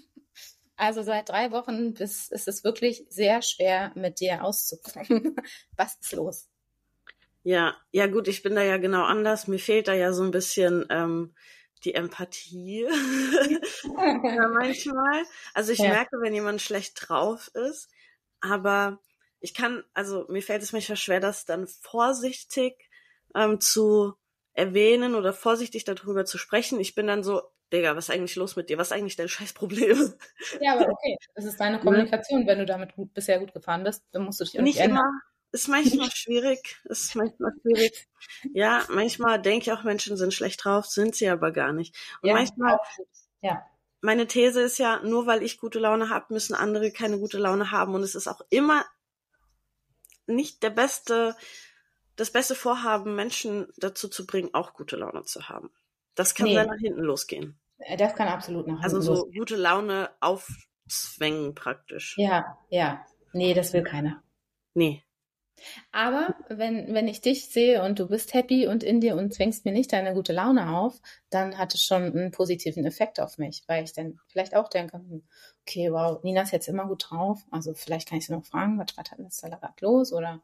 [0.77, 5.37] also seit drei Wochen bis, ist es wirklich sehr schwer, mit dir auszukommen.
[5.77, 6.49] Was ist los?
[7.45, 9.47] Ja, ja gut, ich bin da ja genau anders.
[9.47, 11.35] Mir fehlt da ja so ein bisschen ähm,
[11.85, 12.83] die Empathie
[13.85, 15.25] ja, manchmal.
[15.53, 15.91] Also ich ja.
[15.91, 17.91] merke, wenn jemand schlecht drauf ist,
[18.41, 18.99] aber
[19.45, 22.89] ich kann, also mir fällt es manchmal schwer, das dann vorsichtig
[23.35, 24.15] ähm, zu
[24.55, 26.81] erwähnen oder vorsichtig darüber zu sprechen.
[26.81, 28.79] Ich bin dann so, Digga, was ist eigentlich los mit dir?
[28.79, 30.15] Was ist eigentlich dein Scheißproblem?
[30.63, 32.47] Ja, aber okay, das ist deine Kommunikation.
[32.47, 34.83] Wenn du damit gut, bisher gut gefahren bist, dann musst du dich auch nicht, nicht
[34.83, 35.01] ändern.
[35.01, 35.21] Immer,
[35.53, 38.09] ist manchmal schwierig, ist manchmal schwierig.
[38.55, 41.95] Ja, manchmal denke ich auch, Menschen sind schlecht drauf, sind sie aber gar nicht.
[42.23, 42.79] Und ja, manchmal,
[43.43, 43.63] ja.
[44.01, 47.71] meine These ist ja, nur weil ich gute Laune habe, müssen andere keine gute Laune
[47.73, 47.95] haben.
[47.95, 48.87] Und es ist auch immer
[50.27, 51.37] nicht der beste,
[52.17, 55.71] das beste Vorhaben, Menschen dazu zu bringen, auch gute Laune zu haben.
[56.15, 56.55] Das kann nee.
[56.55, 57.59] dann nach hinten losgehen.
[57.79, 59.39] Äh, das kann absolut nach hinten Also so losgehen.
[59.39, 62.17] gute Laune aufzwängen praktisch.
[62.19, 63.05] Ja, ja.
[63.33, 64.23] Nee, das will keiner.
[64.75, 65.04] Nee.
[65.93, 69.65] Aber wenn, wenn ich dich sehe und du bist happy und in dir und zwängst
[69.65, 71.01] mir nicht deine gute Laune auf,
[71.31, 74.99] dann hat es schon einen positiven Effekt auf mich, weil ich dann vielleicht auch denke,
[74.99, 75.23] hm,
[75.63, 77.45] okay, wow, Nina ist jetzt immer gut drauf.
[77.51, 80.13] Also vielleicht kann ich sie noch fragen, was, was hat denn da gerade los?
[80.13, 80.43] Oder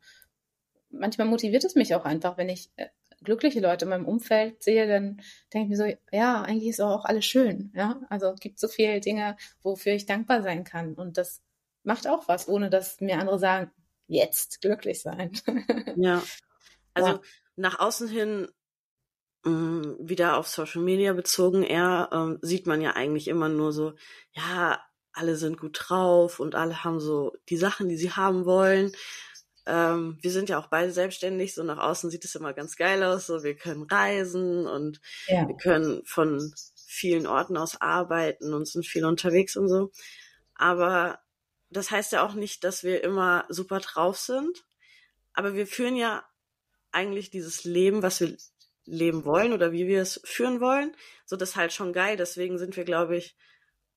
[0.90, 2.88] manchmal motiviert es mich auch einfach, wenn ich äh,
[3.22, 5.20] glückliche Leute in meinem Umfeld sehe, dann
[5.52, 7.72] denke ich mir so, ja, eigentlich ist auch alles schön.
[7.74, 10.94] Ja, also es gibt so viele Dinge, wofür ich dankbar sein kann.
[10.94, 11.42] Und das
[11.83, 13.70] macht auch was, ohne dass mir andere sagen,
[14.11, 15.33] jetzt glücklich sein.
[15.96, 16.23] ja.
[16.94, 17.20] Also ja.
[17.57, 18.49] nach außen hin
[19.46, 23.94] ähm, wieder auf Social Media bezogen, eher ähm, sieht man ja eigentlich immer nur so,
[24.33, 24.81] ja,
[25.12, 28.92] alle sind gut drauf und alle haben so die Sachen, die sie haben wollen.
[29.66, 33.03] Ähm, wir sind ja auch beide selbstständig, so nach außen sieht es immer ganz geil
[33.03, 35.46] aus, so wir können reisen und ja.
[35.46, 39.90] wir können von vielen Orten aus arbeiten und sind viel unterwegs und so.
[40.55, 41.20] Aber
[41.70, 44.64] das heißt ja auch nicht, dass wir immer super drauf sind,
[45.33, 46.24] aber wir führen ja
[46.92, 48.37] eigentlich dieses Leben, was wir
[48.85, 50.94] leben wollen oder wie wir es führen wollen.
[51.24, 52.16] So das ist halt schon geil.
[52.16, 53.37] Deswegen sind wir, glaube ich,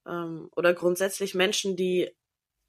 [0.05, 2.12] ähm, oder grundsätzlich Menschen, die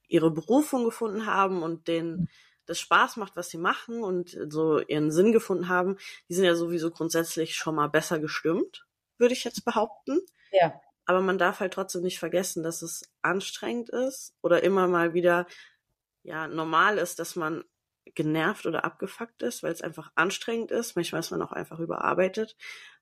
[0.09, 2.29] ihre Berufung gefunden haben und denen
[2.67, 6.55] das Spaß macht, was sie machen und so ihren Sinn gefunden haben, die sind ja
[6.55, 8.87] sowieso grundsätzlich schon mal besser gestimmt,
[9.19, 10.21] würde ich jetzt behaupten.
[10.51, 10.81] Ja.
[11.07, 15.47] Aber man darf halt trotzdem nicht vergessen, dass es anstrengend ist oder immer mal wieder
[16.23, 17.65] ja normal ist, dass man
[18.15, 20.97] genervt oder abgefuckt ist, weil es einfach anstrengend ist.
[20.97, 22.57] Manchmal ist man auch einfach überarbeitet.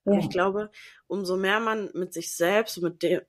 [0.05, 0.13] Ja.
[0.13, 0.71] Aber ich glaube,
[1.07, 3.21] umso mehr man mit sich selbst, mit dem,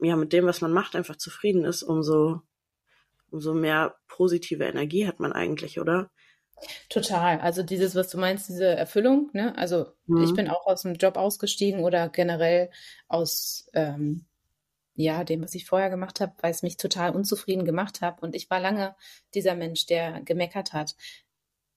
[0.00, 2.42] ja, mit dem, was man macht, einfach zufrieden ist, umso,
[3.30, 6.10] umso mehr positive Energie hat man eigentlich, oder?
[6.88, 7.40] Total.
[7.40, 9.56] Also dieses, was du meinst, diese Erfüllung, ne?
[9.56, 10.22] Also mhm.
[10.24, 12.70] ich bin auch aus dem Job ausgestiegen oder generell
[13.08, 14.26] aus ähm,
[14.94, 18.22] ja, dem, was ich vorher gemacht habe, weil es mich total unzufrieden gemacht hat.
[18.22, 18.94] Und ich war lange
[19.34, 20.94] dieser Mensch, der gemeckert hat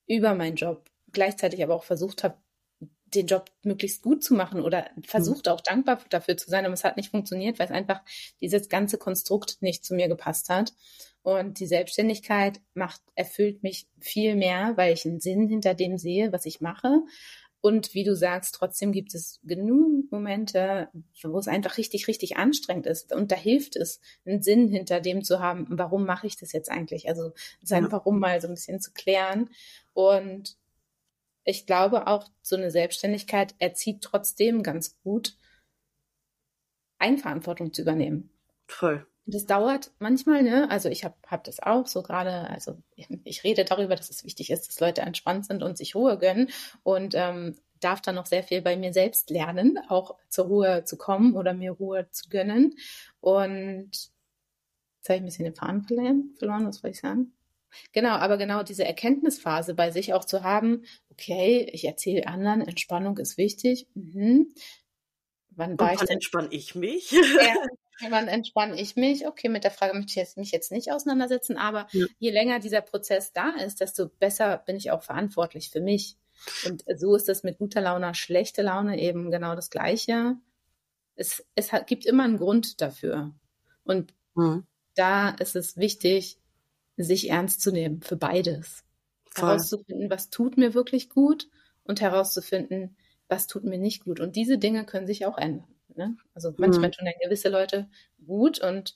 [0.08, 2.38] über meinen Job, gleichzeitig aber auch versucht habe,
[2.82, 6.84] den Job möglichst gut zu machen oder versucht auch dankbar dafür zu sein, aber es
[6.84, 8.02] hat nicht funktioniert, weil es einfach
[8.42, 10.74] dieses ganze Konstrukt nicht zu mir gepasst hat.
[11.24, 16.32] Und die Selbstständigkeit macht, erfüllt mich viel mehr, weil ich einen Sinn hinter dem sehe,
[16.34, 17.02] was ich mache.
[17.62, 20.90] Und wie du sagst, trotzdem gibt es genug Momente,
[21.24, 23.16] wo es einfach richtig, richtig anstrengend ist.
[23.16, 26.70] Und da hilft es, einen Sinn hinter dem zu haben, warum mache ich das jetzt
[26.70, 27.08] eigentlich?
[27.08, 27.32] Also
[27.62, 29.50] sein Warum mal so ein bisschen zu klären.
[29.94, 30.58] Und
[31.46, 35.38] ich glaube auch, so eine Selbstständigkeit erzieht trotzdem ganz gut,
[37.00, 38.30] Eigenverantwortung zu übernehmen.
[38.68, 39.08] Voll.
[39.26, 40.70] Das dauert manchmal, ne?
[40.70, 42.78] Also ich habe hab das auch so gerade, also
[43.24, 46.50] ich rede darüber, dass es wichtig ist, dass Leute entspannt sind und sich Ruhe gönnen
[46.84, 50.98] und ähm, darf dann noch sehr viel bei mir selbst lernen, auch zur Ruhe zu
[50.98, 52.76] kommen oder mir Ruhe zu gönnen.
[53.20, 57.34] Und jetzt habe ich ein bisschen den Faden verloren, verloren was wollte ich sagen?
[57.92, 63.18] Genau, aber genau diese Erkenntnisphase bei sich auch zu haben, okay, ich erzähle anderen, Entspannung
[63.18, 63.88] ist wichtig.
[63.96, 64.54] Mhm.
[65.50, 66.10] Wann war ich denn?
[66.10, 67.12] entspanne ich mich?
[67.12, 67.22] Ja,
[68.10, 69.28] wann entspanne ich mich?
[69.28, 72.06] Okay, mit der Frage möchte ich jetzt, mich jetzt nicht auseinandersetzen, aber ja.
[72.20, 76.18] je länger dieser Prozess da ist, desto besser bin ich auch verantwortlich für mich.
[76.66, 80.36] Und so ist das mit guter Laune, schlechter Laune eben genau das Gleiche.
[81.16, 83.34] Es, es gibt immer einen Grund dafür.
[83.84, 84.66] Und mhm.
[84.96, 86.40] da ist es wichtig,
[86.98, 88.84] sich ernst zu nehmen für beides.
[89.30, 89.50] Voll.
[89.50, 91.50] Herauszufinden, was tut mir wirklich gut
[91.84, 92.96] und herauszufinden,
[93.28, 94.20] was tut mir nicht gut.
[94.20, 95.68] Und diese Dinge können sich auch ändern.
[95.98, 96.18] Ne?
[96.34, 96.94] Also manchmal mhm.
[96.94, 97.90] tun ja gewisse Leute
[98.26, 98.96] gut und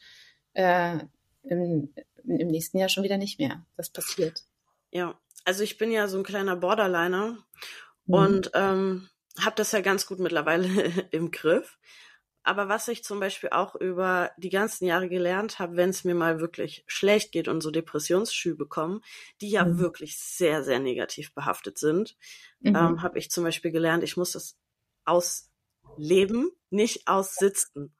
[0.53, 0.99] äh,
[1.43, 3.65] im, im nächsten Jahr schon wieder nicht mehr.
[3.75, 4.43] Das passiert.
[4.91, 7.37] Ja, also ich bin ja so ein kleiner Borderliner
[8.05, 8.13] mhm.
[8.13, 10.67] und ähm, habe das ja ganz gut mittlerweile
[11.11, 11.77] im Griff.
[12.47, 16.15] Aber was ich zum Beispiel auch über die ganzen Jahre gelernt habe, wenn es mir
[16.15, 19.01] mal wirklich schlecht geht und so Depressionsschübe kommen,
[19.41, 19.79] die ja mhm.
[19.79, 22.15] wirklich sehr, sehr negativ behaftet sind,
[22.61, 22.73] mhm.
[22.73, 24.57] ähm, habe ich zum Beispiel gelernt, ich muss das
[25.97, 27.95] ausleben, nicht aussitzen.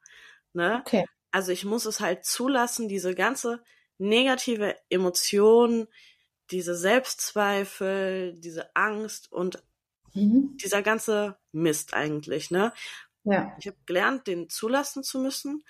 [0.52, 0.82] Ne?
[0.84, 1.04] Okay.
[1.30, 3.62] Also ich muss es halt zulassen, diese ganze
[3.98, 5.88] negative Emotion,
[6.50, 9.62] diese Selbstzweifel, diese Angst und
[10.14, 10.56] mhm.
[10.56, 12.72] dieser ganze Mist eigentlich, ne?
[13.24, 13.54] Ja.
[13.58, 15.64] Ich habe gelernt, den zulassen zu müssen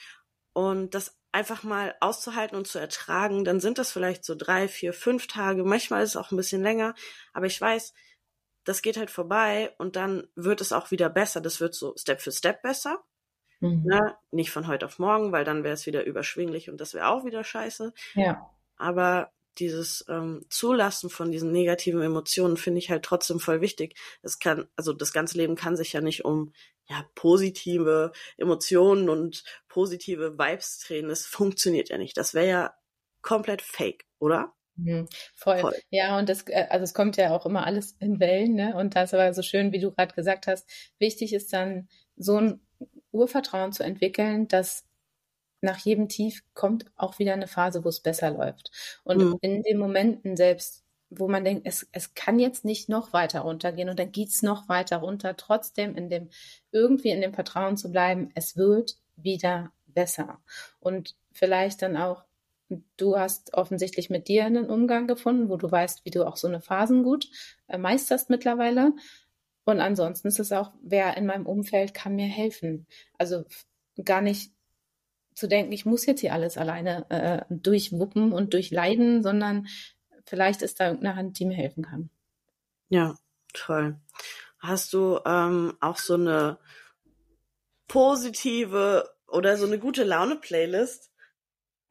[0.53, 3.45] und das einfach mal auszuhalten und zu ertragen.
[3.45, 5.65] Dann sind das vielleicht so drei, vier, fünf Tage.
[5.65, 6.95] Manchmal ist es auch ein bisschen länger,
[7.33, 7.95] aber ich weiß,
[8.69, 11.41] das geht halt vorbei und dann wird es auch wieder besser.
[11.41, 13.03] Das wird so Step für Step besser.
[13.61, 13.85] Mhm.
[13.85, 14.15] Ne?
[14.31, 17.25] Nicht von heute auf morgen, weil dann wäre es wieder überschwinglich und das wäre auch
[17.25, 17.95] wieder scheiße.
[18.15, 18.51] Ja.
[18.77, 23.99] Aber dieses ähm, Zulassen von diesen negativen Emotionen finde ich halt trotzdem voll wichtig.
[24.21, 26.53] Es kann, also das ganze Leben kann sich ja nicht um
[26.91, 31.09] ja positive Emotionen und positive Vibes drehen.
[31.09, 32.19] Das funktioniert ja nicht.
[32.19, 32.75] Das wäre ja
[33.23, 34.55] komplett fake, oder?
[34.79, 35.59] Mhm, voll.
[35.59, 35.75] voll.
[35.91, 38.77] Ja, und das, äh, also es kommt ja auch immer alles in Wellen, ne?
[38.77, 42.61] Und das aber so schön, wie du gerade gesagt hast, wichtig ist dann so ein
[43.11, 44.85] Urvertrauen zu entwickeln, dass
[45.61, 48.71] nach jedem Tief kommt auch wieder eine Phase, wo es besser läuft.
[49.05, 49.39] Und mhm.
[49.41, 53.89] in den Momenten selbst, wo man denkt, es, es kann jetzt nicht noch weiter runtergehen
[53.89, 56.29] und dann geht's noch weiter runter, trotzdem in dem,
[56.71, 60.41] irgendwie in dem Vertrauen zu bleiben, es wird wieder besser.
[60.79, 62.25] Und vielleicht dann auch,
[62.97, 66.49] du hast offensichtlich mit dir einen Umgang gefunden, wo du weißt, wie du auch so
[66.49, 67.29] eine Phasen gut
[67.67, 68.93] äh, meisterst mittlerweile.
[69.65, 72.87] Und ansonsten ist es auch, wer in meinem Umfeld kann mir helfen.
[73.19, 73.45] Also
[74.03, 74.53] gar nicht
[75.35, 79.69] zu denken, ich muss jetzt hier alles alleine äh, durchwuppen und durchleiden, sondern
[80.25, 82.11] vielleicht ist da irgendeine Hand, die mir helfen kann.
[82.89, 83.17] Ja,
[83.53, 84.01] toll.
[84.59, 86.59] Hast du ähm, auch so eine
[87.87, 91.08] positive oder so eine gute Laune-Playlist?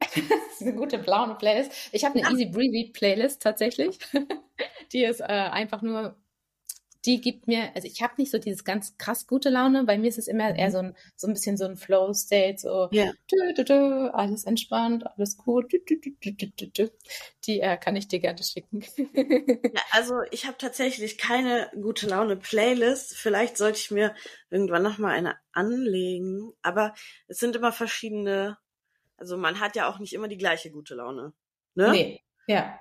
[0.00, 1.72] das ist eine gute Laune-Playlist.
[1.92, 3.98] Ich habe eine Easy Breezy Playlist tatsächlich.
[4.92, 6.16] die ist äh, einfach nur
[7.04, 10.08] die gibt mir, also ich habe nicht so dieses ganz krass gute Laune, bei mir
[10.08, 10.72] ist es immer eher mhm.
[10.72, 13.12] so ein, so ein bisschen so ein Flow-State, so ja.
[13.30, 15.72] dü, dü, dü, alles entspannt, alles gut.
[17.46, 18.84] Die äh, kann ich dir gerne schicken.
[19.74, 23.16] ja, also ich habe tatsächlich keine gute Laune-Playlist.
[23.16, 24.14] Vielleicht sollte ich mir
[24.50, 26.94] irgendwann nochmal eine anlegen, aber
[27.28, 28.58] es sind immer verschiedene,
[29.18, 31.32] also man hat ja auch nicht immer die gleiche gute Laune.
[31.74, 31.90] Ne?
[31.90, 32.78] Nee, ja.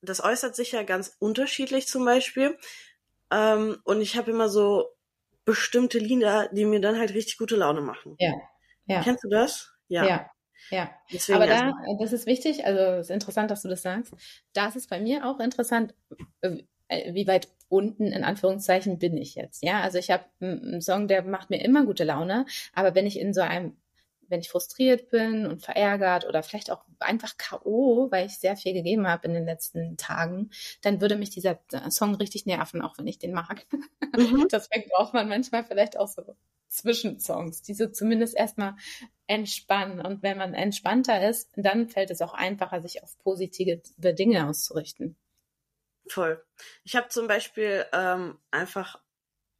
[0.00, 2.56] Das äußert sich ja ganz unterschiedlich zum Beispiel.
[3.32, 4.88] Ähm, und ich habe immer so
[5.44, 8.14] bestimmte Lieder, die mir dann halt richtig gute Laune machen.
[8.18, 8.32] Ja.
[8.86, 9.02] ja.
[9.02, 9.72] Kennst du das?
[9.88, 10.06] Ja.
[10.06, 10.30] Ja.
[10.70, 14.12] Ja, Deswegen aber da, das ist wichtig, also es ist interessant, dass du das sagst.
[14.52, 15.94] Da ist es bei mir auch interessant,
[16.42, 16.58] äh,
[17.12, 19.62] wie weit unten in Anführungszeichen bin ich jetzt.
[19.62, 23.18] Ja, also ich habe einen Song, der macht mir immer gute Laune, aber wenn ich
[23.18, 23.76] in so einem
[24.28, 28.72] wenn ich frustriert bin und verärgert oder vielleicht auch einfach K.O., weil ich sehr viel
[28.72, 30.50] gegeben habe in den letzten Tagen,
[30.82, 31.60] dann würde mich dieser
[31.90, 33.66] Song richtig nerven, auch wenn ich den mag.
[34.16, 34.48] Mhm.
[34.52, 36.36] Deswegen braucht man manchmal vielleicht auch so
[36.68, 38.74] Zwischensongs, die so zumindest erstmal
[39.26, 40.00] entspannen.
[40.00, 45.16] Und wenn man entspannter ist, dann fällt es auch einfacher, sich auf positive Dinge auszurichten.
[46.08, 46.42] Voll.
[46.84, 49.00] Ich habe zum Beispiel ähm, einfach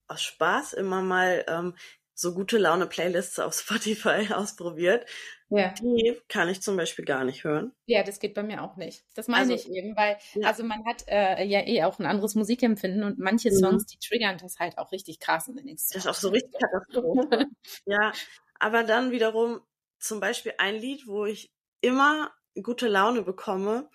[0.06, 1.76] aus Spaß immer mal ähm,
[2.18, 5.06] so gute Laune Playlists auf Spotify ausprobiert.
[5.50, 5.72] Ja.
[5.80, 7.72] Die kann ich zum Beispiel gar nicht hören.
[7.86, 9.04] Ja, das geht bei mir auch nicht.
[9.14, 10.48] Das meine also, ich eben, weil, ja.
[10.48, 13.58] also man hat äh, ja eh auch ein anderes Musikempfinden und manche mhm.
[13.58, 16.30] Songs, die triggern das halt auch richtig krass in den nächsten Das ist auch so
[16.30, 17.46] richtig Katastrophe.
[17.86, 18.12] ja,
[18.58, 19.60] aber dann wiederum
[20.00, 23.88] zum Beispiel ein Lied, wo ich immer gute Laune bekomme,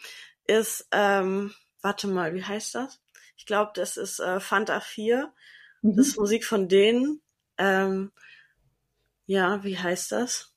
[0.45, 3.01] ist, ähm, warte mal, wie heißt das?
[3.35, 5.33] Ich glaube, das ist äh, Fanta 4.
[5.81, 5.97] Mhm.
[5.97, 7.21] Das ist Musik von denen.
[7.57, 8.11] Ähm,
[9.25, 10.53] ja, wie heißt das?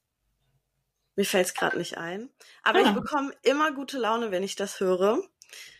[1.14, 2.30] Mir fällt es gerade nicht ein.
[2.62, 2.82] Aber ah.
[2.82, 5.22] ich bekomme immer gute Laune, wenn ich das höre.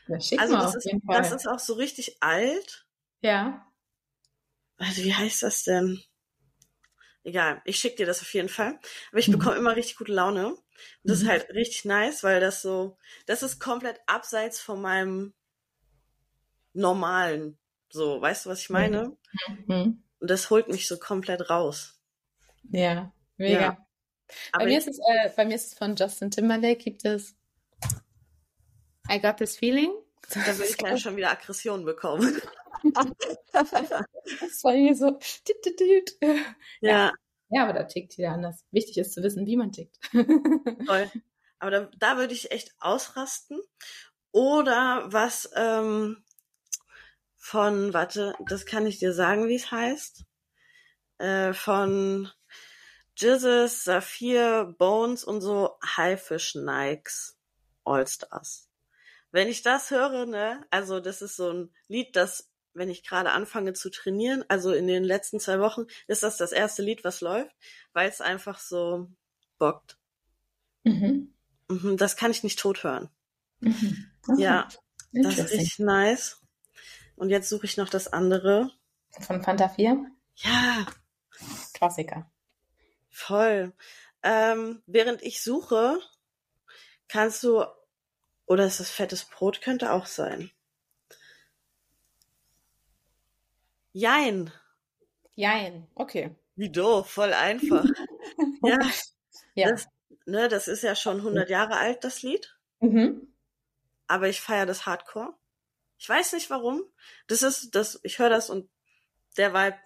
[0.09, 2.87] Ja, also das ist, das ist auch so richtig alt.
[3.21, 3.67] Ja.
[4.79, 6.03] Also wie heißt das denn?
[7.25, 8.79] Egal, ich schicke dir das auf jeden Fall.
[9.11, 9.33] Aber ich mhm.
[9.33, 10.49] bekomme immer richtig gute Laune.
[10.49, 10.63] Und
[11.03, 11.25] das mhm.
[11.25, 15.35] ist halt richtig nice, weil das so, das ist komplett abseits von meinem
[16.73, 17.59] normalen.
[17.89, 19.17] So, weißt du, was ich meine?
[19.67, 20.03] Mhm.
[20.21, 22.01] Und das holt mich so komplett raus.
[22.71, 23.61] Ja, mega.
[23.61, 23.87] Ja.
[24.53, 27.37] bei, mir ist es, äh, bei mir ist es von Justin Timberlake, gibt es
[29.11, 29.93] I Got This Feeling.
[30.35, 32.41] Da würde ich gleich schon wieder Aggression bekommen.
[33.53, 35.19] das war hier so.
[36.81, 37.13] Ja.
[37.49, 37.63] ja.
[37.63, 38.65] aber da tickt jeder anders.
[38.73, 39.99] Wichtig ist zu wissen, wie man tickt.
[40.87, 41.11] Toll.
[41.59, 43.61] Aber da, da würde ich echt ausrasten.
[44.33, 46.25] Oder was ähm,
[47.47, 50.25] von, warte, das kann ich dir sagen, wie es heißt.
[51.19, 52.29] Äh, von
[53.17, 57.39] Jizzes, Saphir, Bones und so Haifisch Nikes
[57.85, 58.69] All-Stars.
[59.31, 63.31] Wenn ich das höre, ne, also das ist so ein Lied, das, wenn ich gerade
[63.31, 67.21] anfange zu trainieren, also in den letzten zwei Wochen, ist das das erste Lied, was
[67.21, 67.55] läuft,
[67.93, 69.09] weil es einfach so
[69.59, 69.99] bockt.
[70.83, 71.33] Mhm.
[71.69, 73.09] Mhm, das kann ich nicht tot hören.
[73.61, 74.11] Mhm.
[74.29, 74.43] Okay.
[74.43, 74.69] Ja,
[75.13, 76.41] das ist richtig nice.
[77.17, 78.71] Und jetzt suche ich noch das andere.
[79.21, 80.07] Von Fanta 4?
[80.37, 80.87] Ja.
[81.73, 82.31] Klassiker.
[83.11, 83.73] Voll.
[84.23, 85.99] Ähm, während ich suche,
[87.09, 87.65] kannst du,
[88.47, 90.51] oder ist das fettes Brot, könnte auch sein.
[93.93, 94.53] Jein.
[95.35, 96.35] Jein, okay.
[96.55, 97.85] Wie doof, voll einfach.
[98.63, 98.79] ja.
[99.55, 99.71] ja.
[99.71, 99.89] Das,
[100.27, 102.57] ne, das ist ja schon 100 Jahre alt, das Lied.
[102.81, 103.29] Mhm.
[104.07, 105.35] Aber ich feiere das Hardcore.
[105.99, 106.83] Ich weiß nicht warum.
[107.27, 108.69] Das ist, das, ich höre das und
[109.37, 109.77] der Vibe.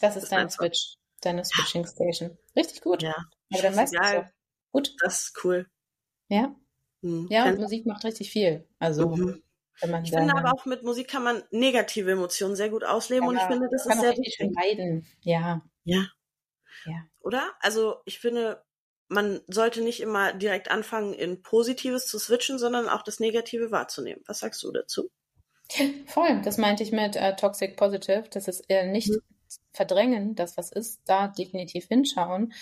[0.00, 0.50] Das ist, ist dein.
[0.50, 2.36] Switch, deine Switching Station.
[2.54, 3.02] Richtig gut.
[3.02, 3.14] Ja.
[3.52, 4.30] Aber dann weißt du.
[4.72, 4.94] Gut.
[5.00, 5.66] Das ist cool.
[6.28, 6.54] Ja.
[7.00, 7.28] Mhm.
[7.30, 8.68] Ja, und Musik macht richtig viel.
[8.78, 9.42] Also, mhm.
[9.80, 13.24] wenn man Ich finde aber auch mit Musik kann man negative Emotionen sehr gut ausleben
[13.24, 14.50] ja, und ich finde, das ist sehr wichtig.
[14.54, 15.06] Leiden.
[15.20, 15.62] Ja.
[15.84, 16.06] Ja.
[16.84, 17.06] Ja.
[17.20, 17.52] Oder?
[17.60, 18.62] Also, ich finde,
[19.08, 24.22] man sollte nicht immer direkt anfangen, in Positives zu switchen, sondern auch das Negative wahrzunehmen.
[24.26, 25.10] Was sagst du dazu?
[26.06, 28.24] Voll, das meinte ich mit äh, Toxic Positive.
[28.30, 29.20] Das ist äh, nicht mhm.
[29.72, 32.52] verdrängen, das was ist, da definitiv hinschauen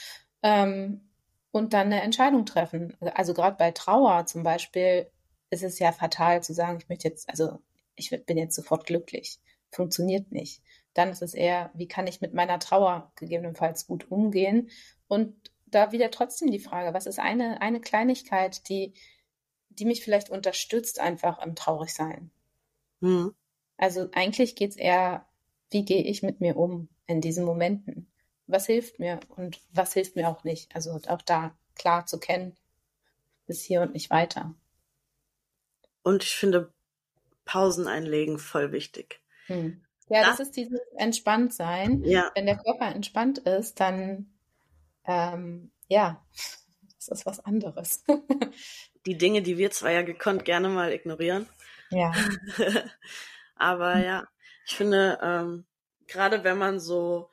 [0.43, 1.09] ähm,
[1.51, 2.97] und dann eine Entscheidung treffen.
[3.01, 5.11] Also gerade bei Trauer zum Beispiel
[5.51, 7.59] ist es ja fatal zu sagen, ich möchte jetzt, also
[7.95, 9.39] ich bin jetzt sofort glücklich.
[9.71, 10.63] Funktioniert nicht.
[10.95, 14.71] Dann ist es eher, wie kann ich mit meiner Trauer gegebenenfalls gut umgehen?
[15.09, 15.35] Und
[15.67, 18.95] da wieder trotzdem die Frage, was ist eine, eine Kleinigkeit, die,
[19.71, 22.31] die mich vielleicht unterstützt einfach im Traurigsein?
[23.05, 23.35] Mhm.
[23.77, 25.27] Also eigentlich geht es eher,
[25.71, 28.11] wie gehe ich mit mir um in diesen Momenten?
[28.47, 30.75] Was hilft mir und was hilft mir auch nicht?
[30.75, 32.57] Also auch da klar zu kennen,
[33.47, 34.55] bis hier und nicht weiter.
[36.03, 36.73] Und ich finde
[37.45, 39.21] Pausen einlegen voll wichtig.
[39.47, 39.83] Hm.
[40.09, 42.05] Ja, das, das, ist dieses Entspanntsein.
[42.05, 42.31] Ja.
[42.35, 44.33] Wenn der Körper entspannt ist, dann
[45.05, 46.25] ähm, ja,
[46.97, 48.03] das ist was anderes.
[49.07, 51.47] die Dinge, die wir zwar ja gekonnt gerne mal ignorieren,
[51.95, 52.13] ja.
[53.57, 54.27] Aber ja,
[54.67, 55.65] ich finde, ähm,
[56.07, 57.31] gerade wenn man so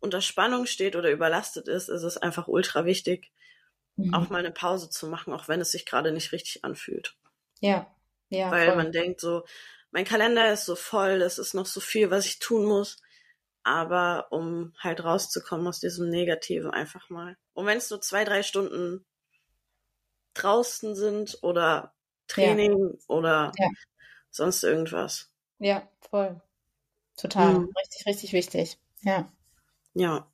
[0.00, 3.32] unter Spannung steht oder überlastet ist, ist es einfach ultra wichtig,
[3.96, 4.12] mhm.
[4.14, 7.16] auch mal eine Pause zu machen, auch wenn es sich gerade nicht richtig anfühlt.
[7.60, 7.86] Ja,
[8.28, 8.50] ja.
[8.50, 8.76] Weil voll.
[8.76, 9.44] man denkt so,
[9.90, 12.98] mein Kalender ist so voll, es ist noch so viel, was ich tun muss.
[13.66, 17.38] Aber um halt rauszukommen aus diesem Negativen einfach mal.
[17.54, 19.06] Und wenn es nur zwei, drei Stunden
[20.34, 21.94] draußen sind oder
[22.26, 22.98] Training ja.
[23.06, 23.68] oder ja
[24.34, 25.30] sonst irgendwas.
[25.58, 26.40] Ja, voll.
[27.16, 27.54] Total.
[27.54, 27.70] Mhm.
[27.78, 28.78] Richtig, richtig wichtig.
[29.02, 29.28] Ja.
[29.94, 30.26] Ja.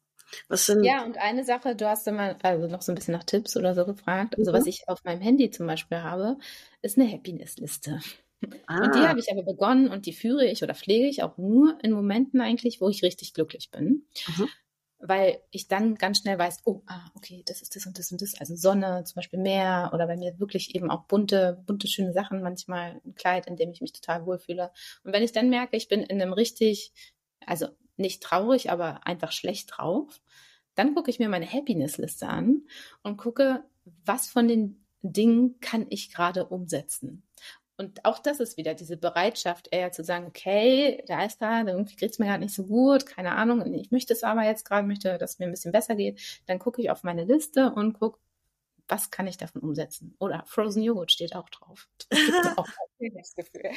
[0.48, 0.84] Was sind.
[0.84, 3.74] Ja, und eine Sache, du hast immer also noch so ein bisschen nach Tipps oder
[3.74, 4.38] so gefragt.
[4.38, 4.56] Also, mhm.
[4.56, 6.38] was ich auf meinem Handy zum Beispiel habe,
[6.82, 8.00] ist eine Happiness-Liste.
[8.66, 8.84] Ah.
[8.84, 11.76] Und die habe ich aber begonnen und die führe ich oder pflege ich auch nur
[11.82, 14.06] in Momenten eigentlich, wo ich richtig glücklich bin.
[14.28, 14.48] Mhm
[15.00, 18.20] weil ich dann ganz schnell weiß, oh, ah, okay, das ist das und das und
[18.20, 18.38] das.
[18.38, 22.42] Also Sonne, zum Beispiel Meer oder bei mir wirklich eben auch bunte, bunte, schöne Sachen,
[22.42, 24.70] manchmal ein Kleid, in dem ich mich total wohlfühle.
[25.02, 26.92] Und wenn ich dann merke, ich bin in einem richtig,
[27.46, 30.20] also nicht traurig, aber einfach schlecht drauf,
[30.74, 32.66] dann gucke ich mir meine Happiness-Liste an
[33.02, 33.64] und gucke,
[34.04, 37.22] was von den Dingen kann ich gerade umsetzen.
[37.80, 41.96] Und auch das ist wieder diese Bereitschaft, eher zu sagen, okay, da ist da, irgendwie
[41.96, 44.86] geht es mir gerade nicht so gut, keine Ahnung, ich möchte es aber jetzt gerade,
[44.86, 46.42] möchte, dass es mir ein bisschen besser geht.
[46.44, 48.18] Dann gucke ich auf meine Liste und gucke,
[48.86, 50.14] was kann ich davon umsetzen?
[50.18, 51.88] Oder Frozen Joghurt steht auch drauf.
[52.10, 52.68] Das gibt auch
[53.14, 53.70] das Gefühl.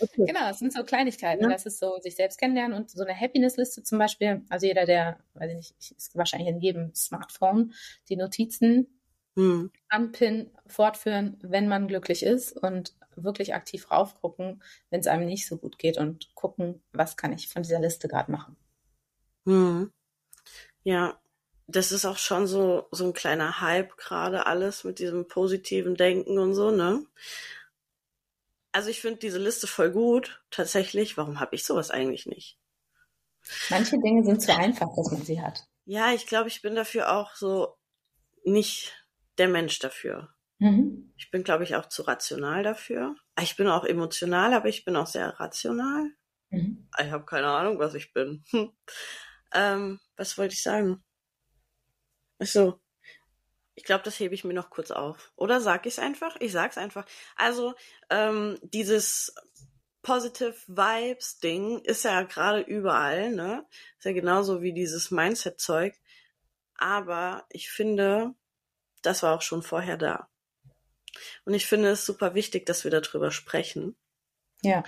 [0.00, 0.24] okay.
[0.24, 1.42] Genau, es sind so Kleinigkeiten.
[1.42, 1.50] Ja.
[1.50, 4.46] Das ist so sich selbst kennenlernen und so eine Happiness-Liste zum Beispiel.
[4.48, 7.74] Also jeder, der, weiß ich nicht, ist wahrscheinlich in jedem Smartphone
[8.08, 8.93] die Notizen
[9.36, 9.70] hm.
[9.88, 15.56] anpinnen, fortführen, wenn man glücklich ist und wirklich aktiv raufgucken, wenn es einem nicht so
[15.56, 18.56] gut geht und gucken, was kann ich von dieser Liste gerade machen.
[19.46, 19.92] Hm.
[20.82, 21.18] Ja,
[21.66, 26.38] das ist auch schon so, so ein kleiner Hype gerade alles mit diesem positiven Denken
[26.38, 27.06] und so, ne?
[28.72, 31.16] Also ich finde diese Liste voll gut, tatsächlich.
[31.16, 32.58] Warum habe ich sowas eigentlich nicht?
[33.70, 35.64] Manche Dinge sind zu einfach, dass man sie hat.
[35.84, 37.76] Ja, ich glaube, ich bin dafür auch so
[38.42, 39.03] nicht
[39.38, 40.34] der Mensch dafür.
[40.58, 41.12] Mhm.
[41.16, 43.14] Ich bin, glaube ich, auch zu rational dafür.
[43.40, 46.10] Ich bin auch emotional, aber ich bin auch sehr rational.
[46.50, 46.88] Mhm.
[46.98, 48.44] Ich habe keine Ahnung, was ich bin.
[49.52, 51.02] ähm, was wollte ich sagen?
[52.38, 52.80] Ach so.
[53.76, 55.32] Ich glaube, das hebe ich mir noch kurz auf.
[55.34, 56.36] Oder sag ich es einfach?
[56.40, 57.04] Ich sag's einfach.
[57.34, 57.74] Also,
[58.08, 59.34] ähm, dieses
[60.02, 63.66] Positive Vibes Ding ist ja gerade überall, ne?
[63.98, 65.94] Ist ja genauso wie dieses Mindset Zeug.
[66.76, 68.34] Aber ich finde,
[69.06, 70.28] das war auch schon vorher da.
[71.44, 73.96] Und ich finde es super wichtig, dass wir darüber sprechen.
[74.62, 74.82] Ja.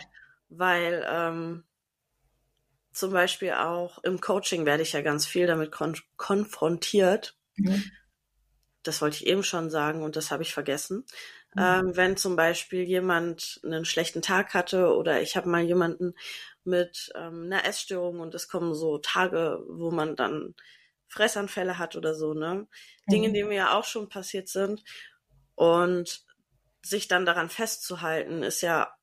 [0.48, 1.64] Weil ähm,
[2.92, 7.36] zum Beispiel auch im Coaching werde ich ja ganz viel damit kon konfrontiert.
[7.56, 7.84] Mhm.
[8.82, 11.04] Das wollte ich eben schon sagen und das habe ich vergessen.
[11.54, 11.62] Mhm.
[11.62, 16.14] Ähm, wenn zum Beispiel jemand einen schlechten Tag hatte oder ich habe mal jemanden
[16.64, 20.54] mit ähm, einer Essstörung und es kommen so Tage, wo man dann
[21.09, 22.54] Fressanfälle hat oder so, ne?
[22.54, 23.11] Mhm.
[23.11, 24.82] Dinge, die mir ja auch schon passiert sind.
[25.54, 26.26] Und
[26.84, 28.94] sich dann daran festzuhalten, ist ja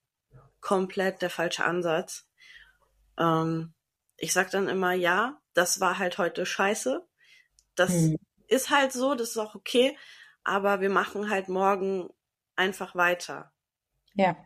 [0.62, 2.28] komplett der falsche Ansatz.
[3.18, 3.74] Ähm,
[4.18, 7.06] ich sag dann immer, ja, das war halt heute scheiße.
[7.76, 8.18] Das mhm.
[8.47, 9.97] ist halt so, das ist auch okay,
[10.43, 12.10] aber wir machen halt morgen
[12.56, 13.51] einfach weiter.
[14.14, 14.38] Ja.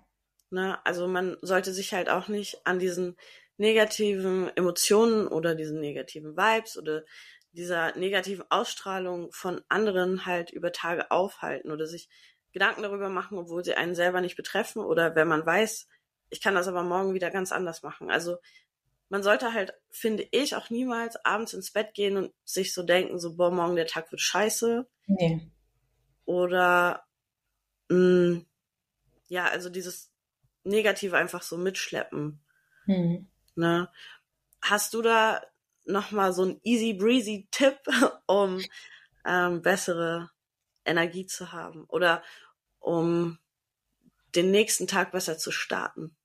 [0.49, 0.83] Ne?
[0.85, 3.17] Also man sollte sich halt auch nicht an diesen
[3.57, 7.03] negativen Emotionen oder diesen negativen Vibes oder
[7.51, 12.09] dieser negativen Ausstrahlung von anderen halt über Tage aufhalten oder sich
[12.51, 15.87] Gedanken darüber machen, obwohl sie einen selber nicht betreffen oder wenn man weiß,
[16.29, 18.09] ich kann das aber morgen wieder ganz anders machen.
[18.09, 18.37] Also
[19.09, 23.19] man sollte halt, finde ich, auch niemals abends ins Bett gehen und sich so denken,
[23.19, 24.87] so, boah, morgen der Tag wird scheiße.
[25.07, 25.49] Nee.
[26.25, 27.05] Oder,
[27.89, 28.45] mh, mm,
[29.29, 30.11] ja, also dieses
[30.63, 32.41] Negative einfach so mitschleppen.
[32.85, 33.27] Mhm.
[33.55, 33.89] Ne?
[34.61, 35.41] Hast du da
[35.87, 37.77] nochmal so einen easy breezy Tipp,
[38.27, 38.61] um
[39.25, 40.29] ähm, bessere
[40.85, 42.23] Energie zu haben oder
[42.79, 43.39] um
[44.35, 46.15] den nächsten Tag besser zu starten?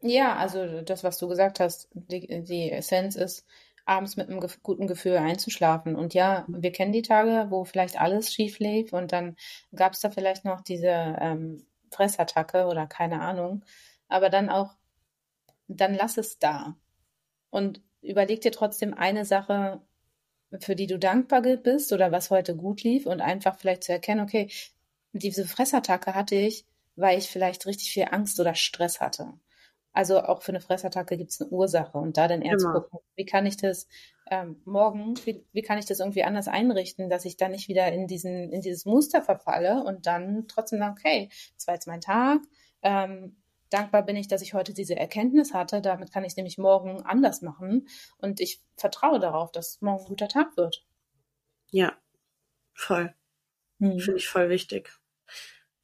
[0.00, 3.46] Ja, also das, was du gesagt hast, die, die Essenz ist,
[3.86, 5.96] abends mit einem gef guten Gefühl einzuschlafen.
[5.96, 9.36] Und ja, wir kennen die Tage, wo vielleicht alles schief lief und dann
[9.74, 13.64] gab es da vielleicht noch diese ähm, Fressattacke oder keine Ahnung.
[14.08, 14.74] Aber dann auch,
[15.68, 16.76] dann lass es da.
[17.50, 19.80] Und überleg dir trotzdem eine Sache,
[20.60, 24.20] für die du dankbar bist oder was heute gut lief und einfach vielleicht zu erkennen,
[24.20, 24.48] okay,
[25.12, 29.34] diese Fressattacke hatte ich, weil ich vielleicht richtig viel Angst oder Stress hatte.
[29.92, 32.98] Also auch für eine Fressattacke gibt es eine Ursache und da dann eher zu gucken,
[33.16, 33.88] wie kann ich das
[34.30, 37.90] ähm, morgen, wie, wie kann ich das irgendwie anders einrichten, dass ich dann nicht wieder
[37.92, 42.02] in diesen, in dieses Muster verfalle und dann trotzdem sage, okay, das war jetzt mein
[42.02, 42.40] Tag,
[42.82, 43.36] ähm,
[43.70, 45.80] dankbar bin ich, dass ich heute diese Erkenntnis hatte.
[45.80, 47.88] Damit kann ich es nämlich morgen anders machen.
[48.18, 50.84] Und ich vertraue darauf, dass morgen ein guter Tag wird.
[51.70, 51.96] Ja,
[52.74, 53.14] voll.
[53.80, 53.98] Hm.
[53.98, 54.92] Finde ich voll wichtig.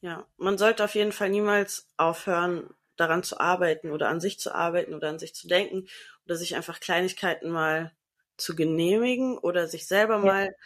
[0.00, 4.54] Ja, man sollte auf jeden Fall niemals aufhören, daran zu arbeiten oder an sich zu
[4.54, 5.88] arbeiten oder an sich zu denken
[6.24, 7.92] oder sich einfach Kleinigkeiten mal
[8.36, 10.24] zu genehmigen oder sich selber ja.
[10.24, 10.56] mal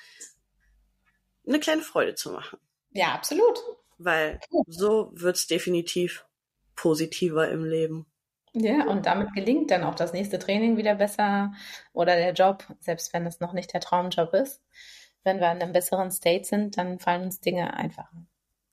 [1.47, 2.59] eine kleine Freude zu machen.
[2.91, 3.59] Ja, absolut.
[3.99, 6.26] Weil so wird's definitiv
[6.77, 8.07] positiver im Leben.
[8.53, 11.53] Ja, und damit gelingt dann auch das nächste Training wieder besser
[11.93, 14.63] oder der Job, selbst wenn es noch nicht der Traumjob ist.
[15.25, 18.27] Wenn wir in einem besseren State sind, dann fallen uns Dinge einfacher.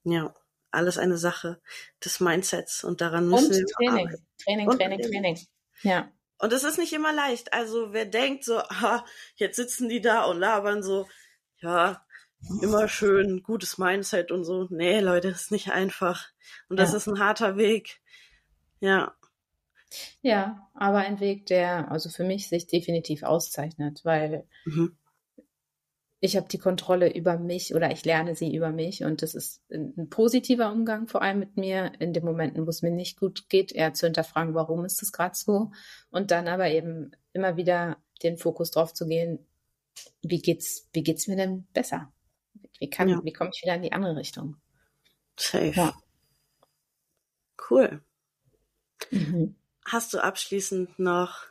[0.03, 0.33] Ja,
[0.71, 1.61] alles eine Sache
[2.03, 4.07] des Mindsets und daran müssen und wir Training.
[4.07, 4.27] Arbeiten.
[4.43, 5.39] Training, und Training, Training.
[5.81, 6.11] Ja.
[6.39, 7.53] Und es ist nicht immer leicht.
[7.53, 11.07] Also wer denkt so, aha, jetzt sitzen die da und labern so,
[11.57, 12.05] ja,
[12.61, 14.67] immer schön, gutes Mindset und so.
[14.69, 16.27] Nee, Leute, ist nicht einfach.
[16.69, 16.97] Und das ja.
[16.97, 18.01] ist ein harter Weg.
[18.79, 19.15] Ja.
[20.21, 24.97] Ja, aber ein Weg, der also für mich sich definitiv auszeichnet, weil mhm.
[26.19, 29.61] ich habe die Kontrolle über mich oder ich lerne sie über mich und das ist
[29.71, 33.49] ein positiver Umgang vor allem mit mir in den Momenten, wo es mir nicht gut
[33.49, 35.71] geht, eher zu hinterfragen, warum ist das gerade so
[36.09, 39.45] und dann aber eben immer wieder den Fokus drauf zu gehen,
[40.23, 42.11] wie geht's, wie geht's mir denn besser?
[42.79, 43.21] Wie kann, ja.
[43.23, 44.57] wie komme ich wieder in die andere Richtung?
[45.37, 45.71] Safe.
[45.75, 45.93] Ja.
[47.69, 48.03] Cool.
[49.11, 49.55] Mhm.
[49.85, 51.45] Hast du abschließend noch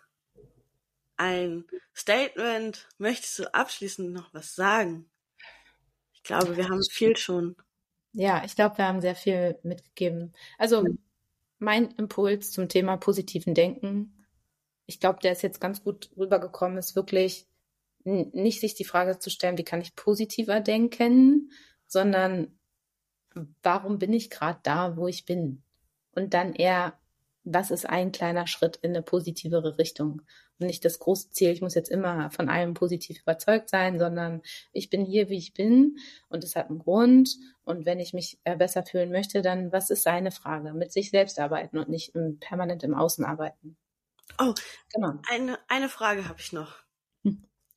[1.17, 1.65] ein
[1.95, 2.89] Statement?
[2.99, 5.11] Möchtest du abschließend noch was sagen?
[6.13, 7.57] Ich glaube, wir haben viel schon.
[8.13, 10.33] Ja, ich glaube, wir haben sehr viel mitgegeben.
[10.59, 10.85] Also
[11.59, 14.27] mein Impuls zum Thema positiven Denken,
[14.87, 17.47] ich glaube, der ist jetzt ganz gut rübergekommen, ist wirklich
[18.05, 21.51] nicht sich die Frage zu stellen, wie kann ich positiver denken,
[21.87, 22.59] sondern
[23.63, 25.63] warum bin ich gerade da, wo ich bin?
[26.15, 26.99] Und dann eher,
[27.45, 30.23] was ist ein kleiner Schritt in eine positivere Richtung?
[30.59, 34.43] Und nicht das große Ziel, ich muss jetzt immer von allem positiv überzeugt sein, sondern
[34.73, 35.97] ich bin hier, wie ich bin
[36.29, 37.37] und es hat einen Grund.
[37.65, 40.73] Und wenn ich mich äh, besser fühlen möchte, dann was ist seine Frage?
[40.73, 43.77] Mit sich selbst arbeiten und nicht permanent im Außen arbeiten.
[44.39, 44.55] Oh,
[44.93, 45.15] genau.
[45.29, 46.83] Eine, eine Frage habe ich noch.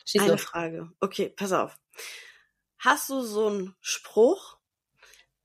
[0.06, 0.44] Schieß Eine los.
[0.44, 0.92] Frage.
[1.00, 1.78] Okay, pass auf.
[2.78, 4.58] hast du so einen Spruch,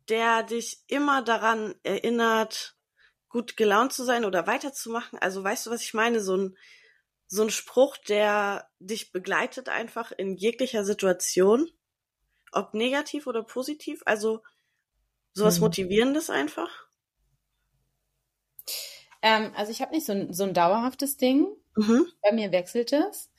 [0.09, 2.77] der dich immer daran erinnert,
[3.29, 5.19] gut gelaunt zu sein oder weiterzumachen?
[5.19, 6.21] Also weißt du, was ich meine?
[6.21, 6.59] So ein,
[7.27, 11.71] so ein Spruch, der dich begleitet einfach in jeglicher Situation,
[12.53, 14.03] ob negativ oder positiv.
[14.05, 14.43] Also
[15.33, 15.63] sowas hm.
[15.63, 16.89] Motivierendes einfach.
[19.23, 21.47] Ähm, also ich habe nicht so ein, so ein dauerhaftes Ding.
[21.77, 22.07] Mhm.
[22.23, 23.31] Bei mir wechselt es.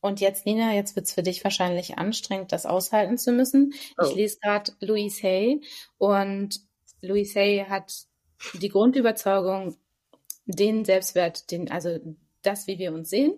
[0.00, 3.74] Und jetzt, Nina, jetzt wird's für dich wahrscheinlich anstrengend, das aushalten zu müssen.
[3.98, 4.06] Oh.
[4.06, 5.60] Ich lese gerade Louise Hay
[5.98, 6.60] und
[7.02, 8.06] Louise Hay hat
[8.54, 9.76] die Grundüberzeugung,
[10.46, 11.98] den Selbstwert, den, also
[12.42, 13.34] das, wie wir uns sehen,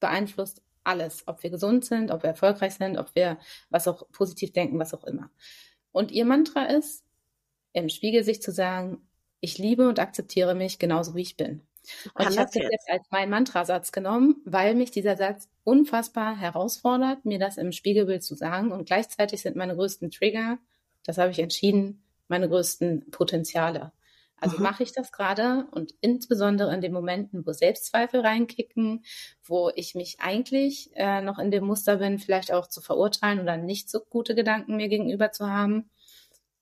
[0.00, 3.38] beeinflusst alles, ob wir gesund sind, ob wir erfolgreich sind, ob wir
[3.68, 5.30] was auch positiv denken, was auch immer.
[5.92, 7.04] Und ihr Mantra ist,
[7.72, 9.06] im Spiegel sich zu sagen,
[9.40, 11.67] ich liebe und akzeptiere mich genauso wie ich bin.
[12.14, 17.24] Und ich habe das jetzt als meinen Mantrasatz genommen, weil mich dieser Satz unfassbar herausfordert,
[17.24, 18.72] mir das im Spiegelbild zu sagen.
[18.72, 20.58] Und gleichzeitig sind meine größten Trigger,
[21.04, 23.92] das habe ich entschieden, meine größten Potenziale.
[24.40, 24.62] Also mhm.
[24.62, 29.04] mache ich das gerade und insbesondere in den Momenten, wo Selbstzweifel reinkicken,
[29.44, 33.56] wo ich mich eigentlich äh, noch in dem Muster bin, vielleicht auch zu verurteilen oder
[33.56, 35.90] nicht so gute Gedanken mir gegenüber zu haben,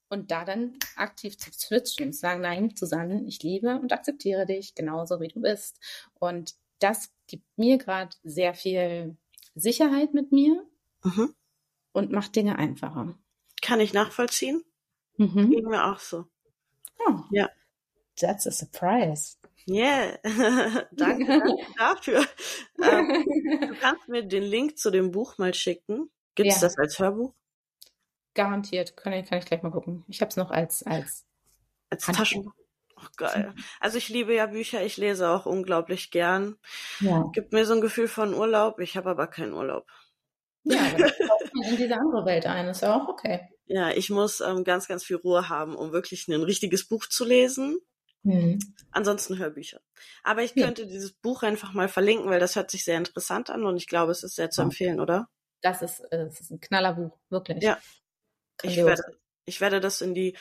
[0.09, 4.75] und da dann aktiv zu switchen, zu sagen, nein, Susanne, ich liebe und akzeptiere dich
[4.75, 5.81] genauso wie du bist.
[6.15, 9.17] Und das gibt mir gerade sehr viel
[9.55, 10.65] Sicherheit mit mir
[11.03, 11.35] mhm.
[11.93, 13.15] und macht Dinge einfacher.
[13.63, 14.63] Kann ich nachvollziehen?
[15.17, 15.51] Mhm.
[15.51, 16.27] Ging mir auch so.
[17.07, 17.49] Oh, ja.
[18.19, 19.37] That's a surprise.
[19.69, 20.17] Yeah,
[20.93, 22.27] danke, danke dafür.
[22.79, 23.25] Ähm,
[23.61, 26.11] du kannst mir den Link zu dem Buch mal schicken.
[26.35, 26.69] Gibt es ja.
[26.69, 27.33] das als Hörbuch?
[28.37, 28.97] Garantiert.
[28.97, 30.05] Kann ich, kann ich gleich mal gucken.
[30.07, 31.26] Ich habe es noch als, als,
[31.91, 32.53] als Taschenbuch.
[32.97, 33.53] Ach, geil.
[33.80, 36.57] Also ich liebe ja Bücher, ich lese auch unglaublich gern.
[37.01, 37.28] Ja.
[37.32, 39.87] Gibt mir so ein Gefühl von Urlaub, ich habe aber keinen Urlaub.
[40.64, 43.49] Ja, dann in diese andere Welt ein, ist ja auch okay.
[43.66, 47.24] Ja, ich muss ähm, ganz, ganz viel Ruhe haben, um wirklich ein richtiges Buch zu
[47.24, 47.78] lesen.
[48.22, 48.59] Mhm.
[48.91, 49.80] Ansonsten Hörbücher.
[50.24, 50.89] Aber ich könnte ja.
[50.89, 54.12] dieses Buch einfach mal verlinken, weil das hört sich sehr interessant an und ich glaube,
[54.12, 55.28] es ist sehr zu empfehlen, oder?
[55.61, 57.62] Das ist, äh, das ist ein Knallerbuch, wirklich.
[57.62, 57.78] Ja,
[58.63, 59.03] ich werde,
[59.45, 60.37] ich werde das in die,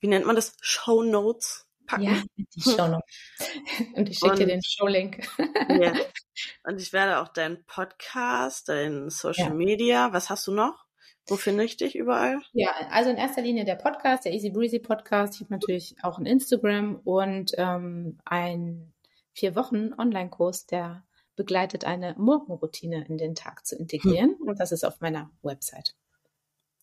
[0.00, 2.02] wie nennt man das, Show Notes packen.
[2.02, 3.04] Ja, die Show Notes.
[3.94, 5.28] Und ich schicke dir den Showlink.
[5.68, 5.94] ja.
[6.64, 9.54] Und ich werde auch deinen Podcast, dein Social ja.
[9.54, 10.84] Media, was hast du noch?
[11.28, 12.40] Wo finde ich dich überall?
[12.52, 15.34] Ja, also in erster Linie der Podcast, der Easy Breezy Podcast.
[15.34, 18.92] Ich habe natürlich auch ein Instagram und ähm, ein
[19.32, 21.04] vier Wochen Online-Kurs, der
[21.34, 24.36] begleitet eine Morgenroutine in den Tag zu integrieren.
[24.38, 24.48] Hm.
[24.48, 25.94] Und das ist auf meiner Website.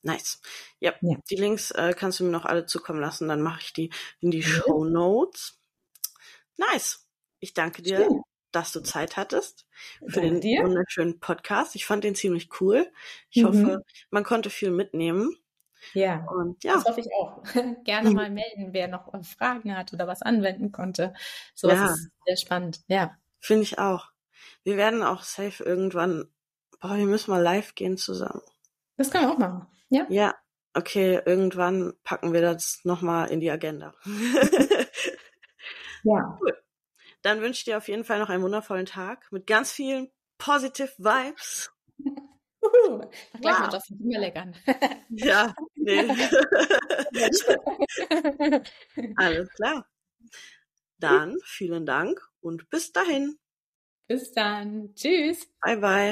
[0.03, 0.41] Nice.
[0.79, 1.17] Ja, ja.
[1.29, 4.31] die Links äh, kannst du mir noch alle zukommen lassen, dann mache ich die in
[4.31, 4.43] die mhm.
[4.43, 5.59] Show Notes.
[6.57, 7.07] Nice.
[7.39, 8.21] Ich danke dir, Schön.
[8.51, 9.65] dass du Zeit hattest
[10.05, 10.63] für danke den dir.
[10.63, 11.75] wunderschönen Podcast.
[11.75, 12.91] Ich fand den ziemlich cool.
[13.29, 13.47] Ich mhm.
[13.47, 15.35] hoffe, man konnte viel mitnehmen.
[15.93, 16.75] Ja, und ja.
[16.75, 17.43] Das hoffe ich auch.
[17.83, 18.15] Gerne mhm.
[18.15, 21.13] mal melden, wer noch Fragen hat oder was anwenden konnte.
[21.53, 21.91] So ja.
[21.91, 22.81] ist sehr spannend.
[22.87, 23.17] Ja.
[23.39, 24.11] Finde ich auch.
[24.63, 26.29] Wir werden auch safe irgendwann,
[26.79, 28.41] boah, wir müssen mal live gehen zusammen.
[28.97, 29.67] Das können wir auch machen.
[29.93, 30.05] Ja.
[30.09, 30.35] Ja,
[30.73, 33.93] okay, irgendwann packen wir das nochmal in die Agenda.
[36.03, 36.39] ja.
[36.41, 36.57] Cool.
[37.21, 40.89] Dann wünsche ich dir auf jeden Fall noch einen wundervollen Tag mit ganz vielen positive
[40.97, 41.71] Vibes.
[41.99, 43.03] Uhu,
[43.39, 43.71] gleich wow.
[43.71, 44.55] Justin Timberlake an.
[45.09, 45.99] ja, nee.
[49.17, 49.85] Alles klar.
[50.97, 53.37] Dann vielen Dank und bis dahin.
[54.07, 54.95] Bis dann.
[54.95, 55.47] Tschüss.
[55.61, 56.11] Bye, bye.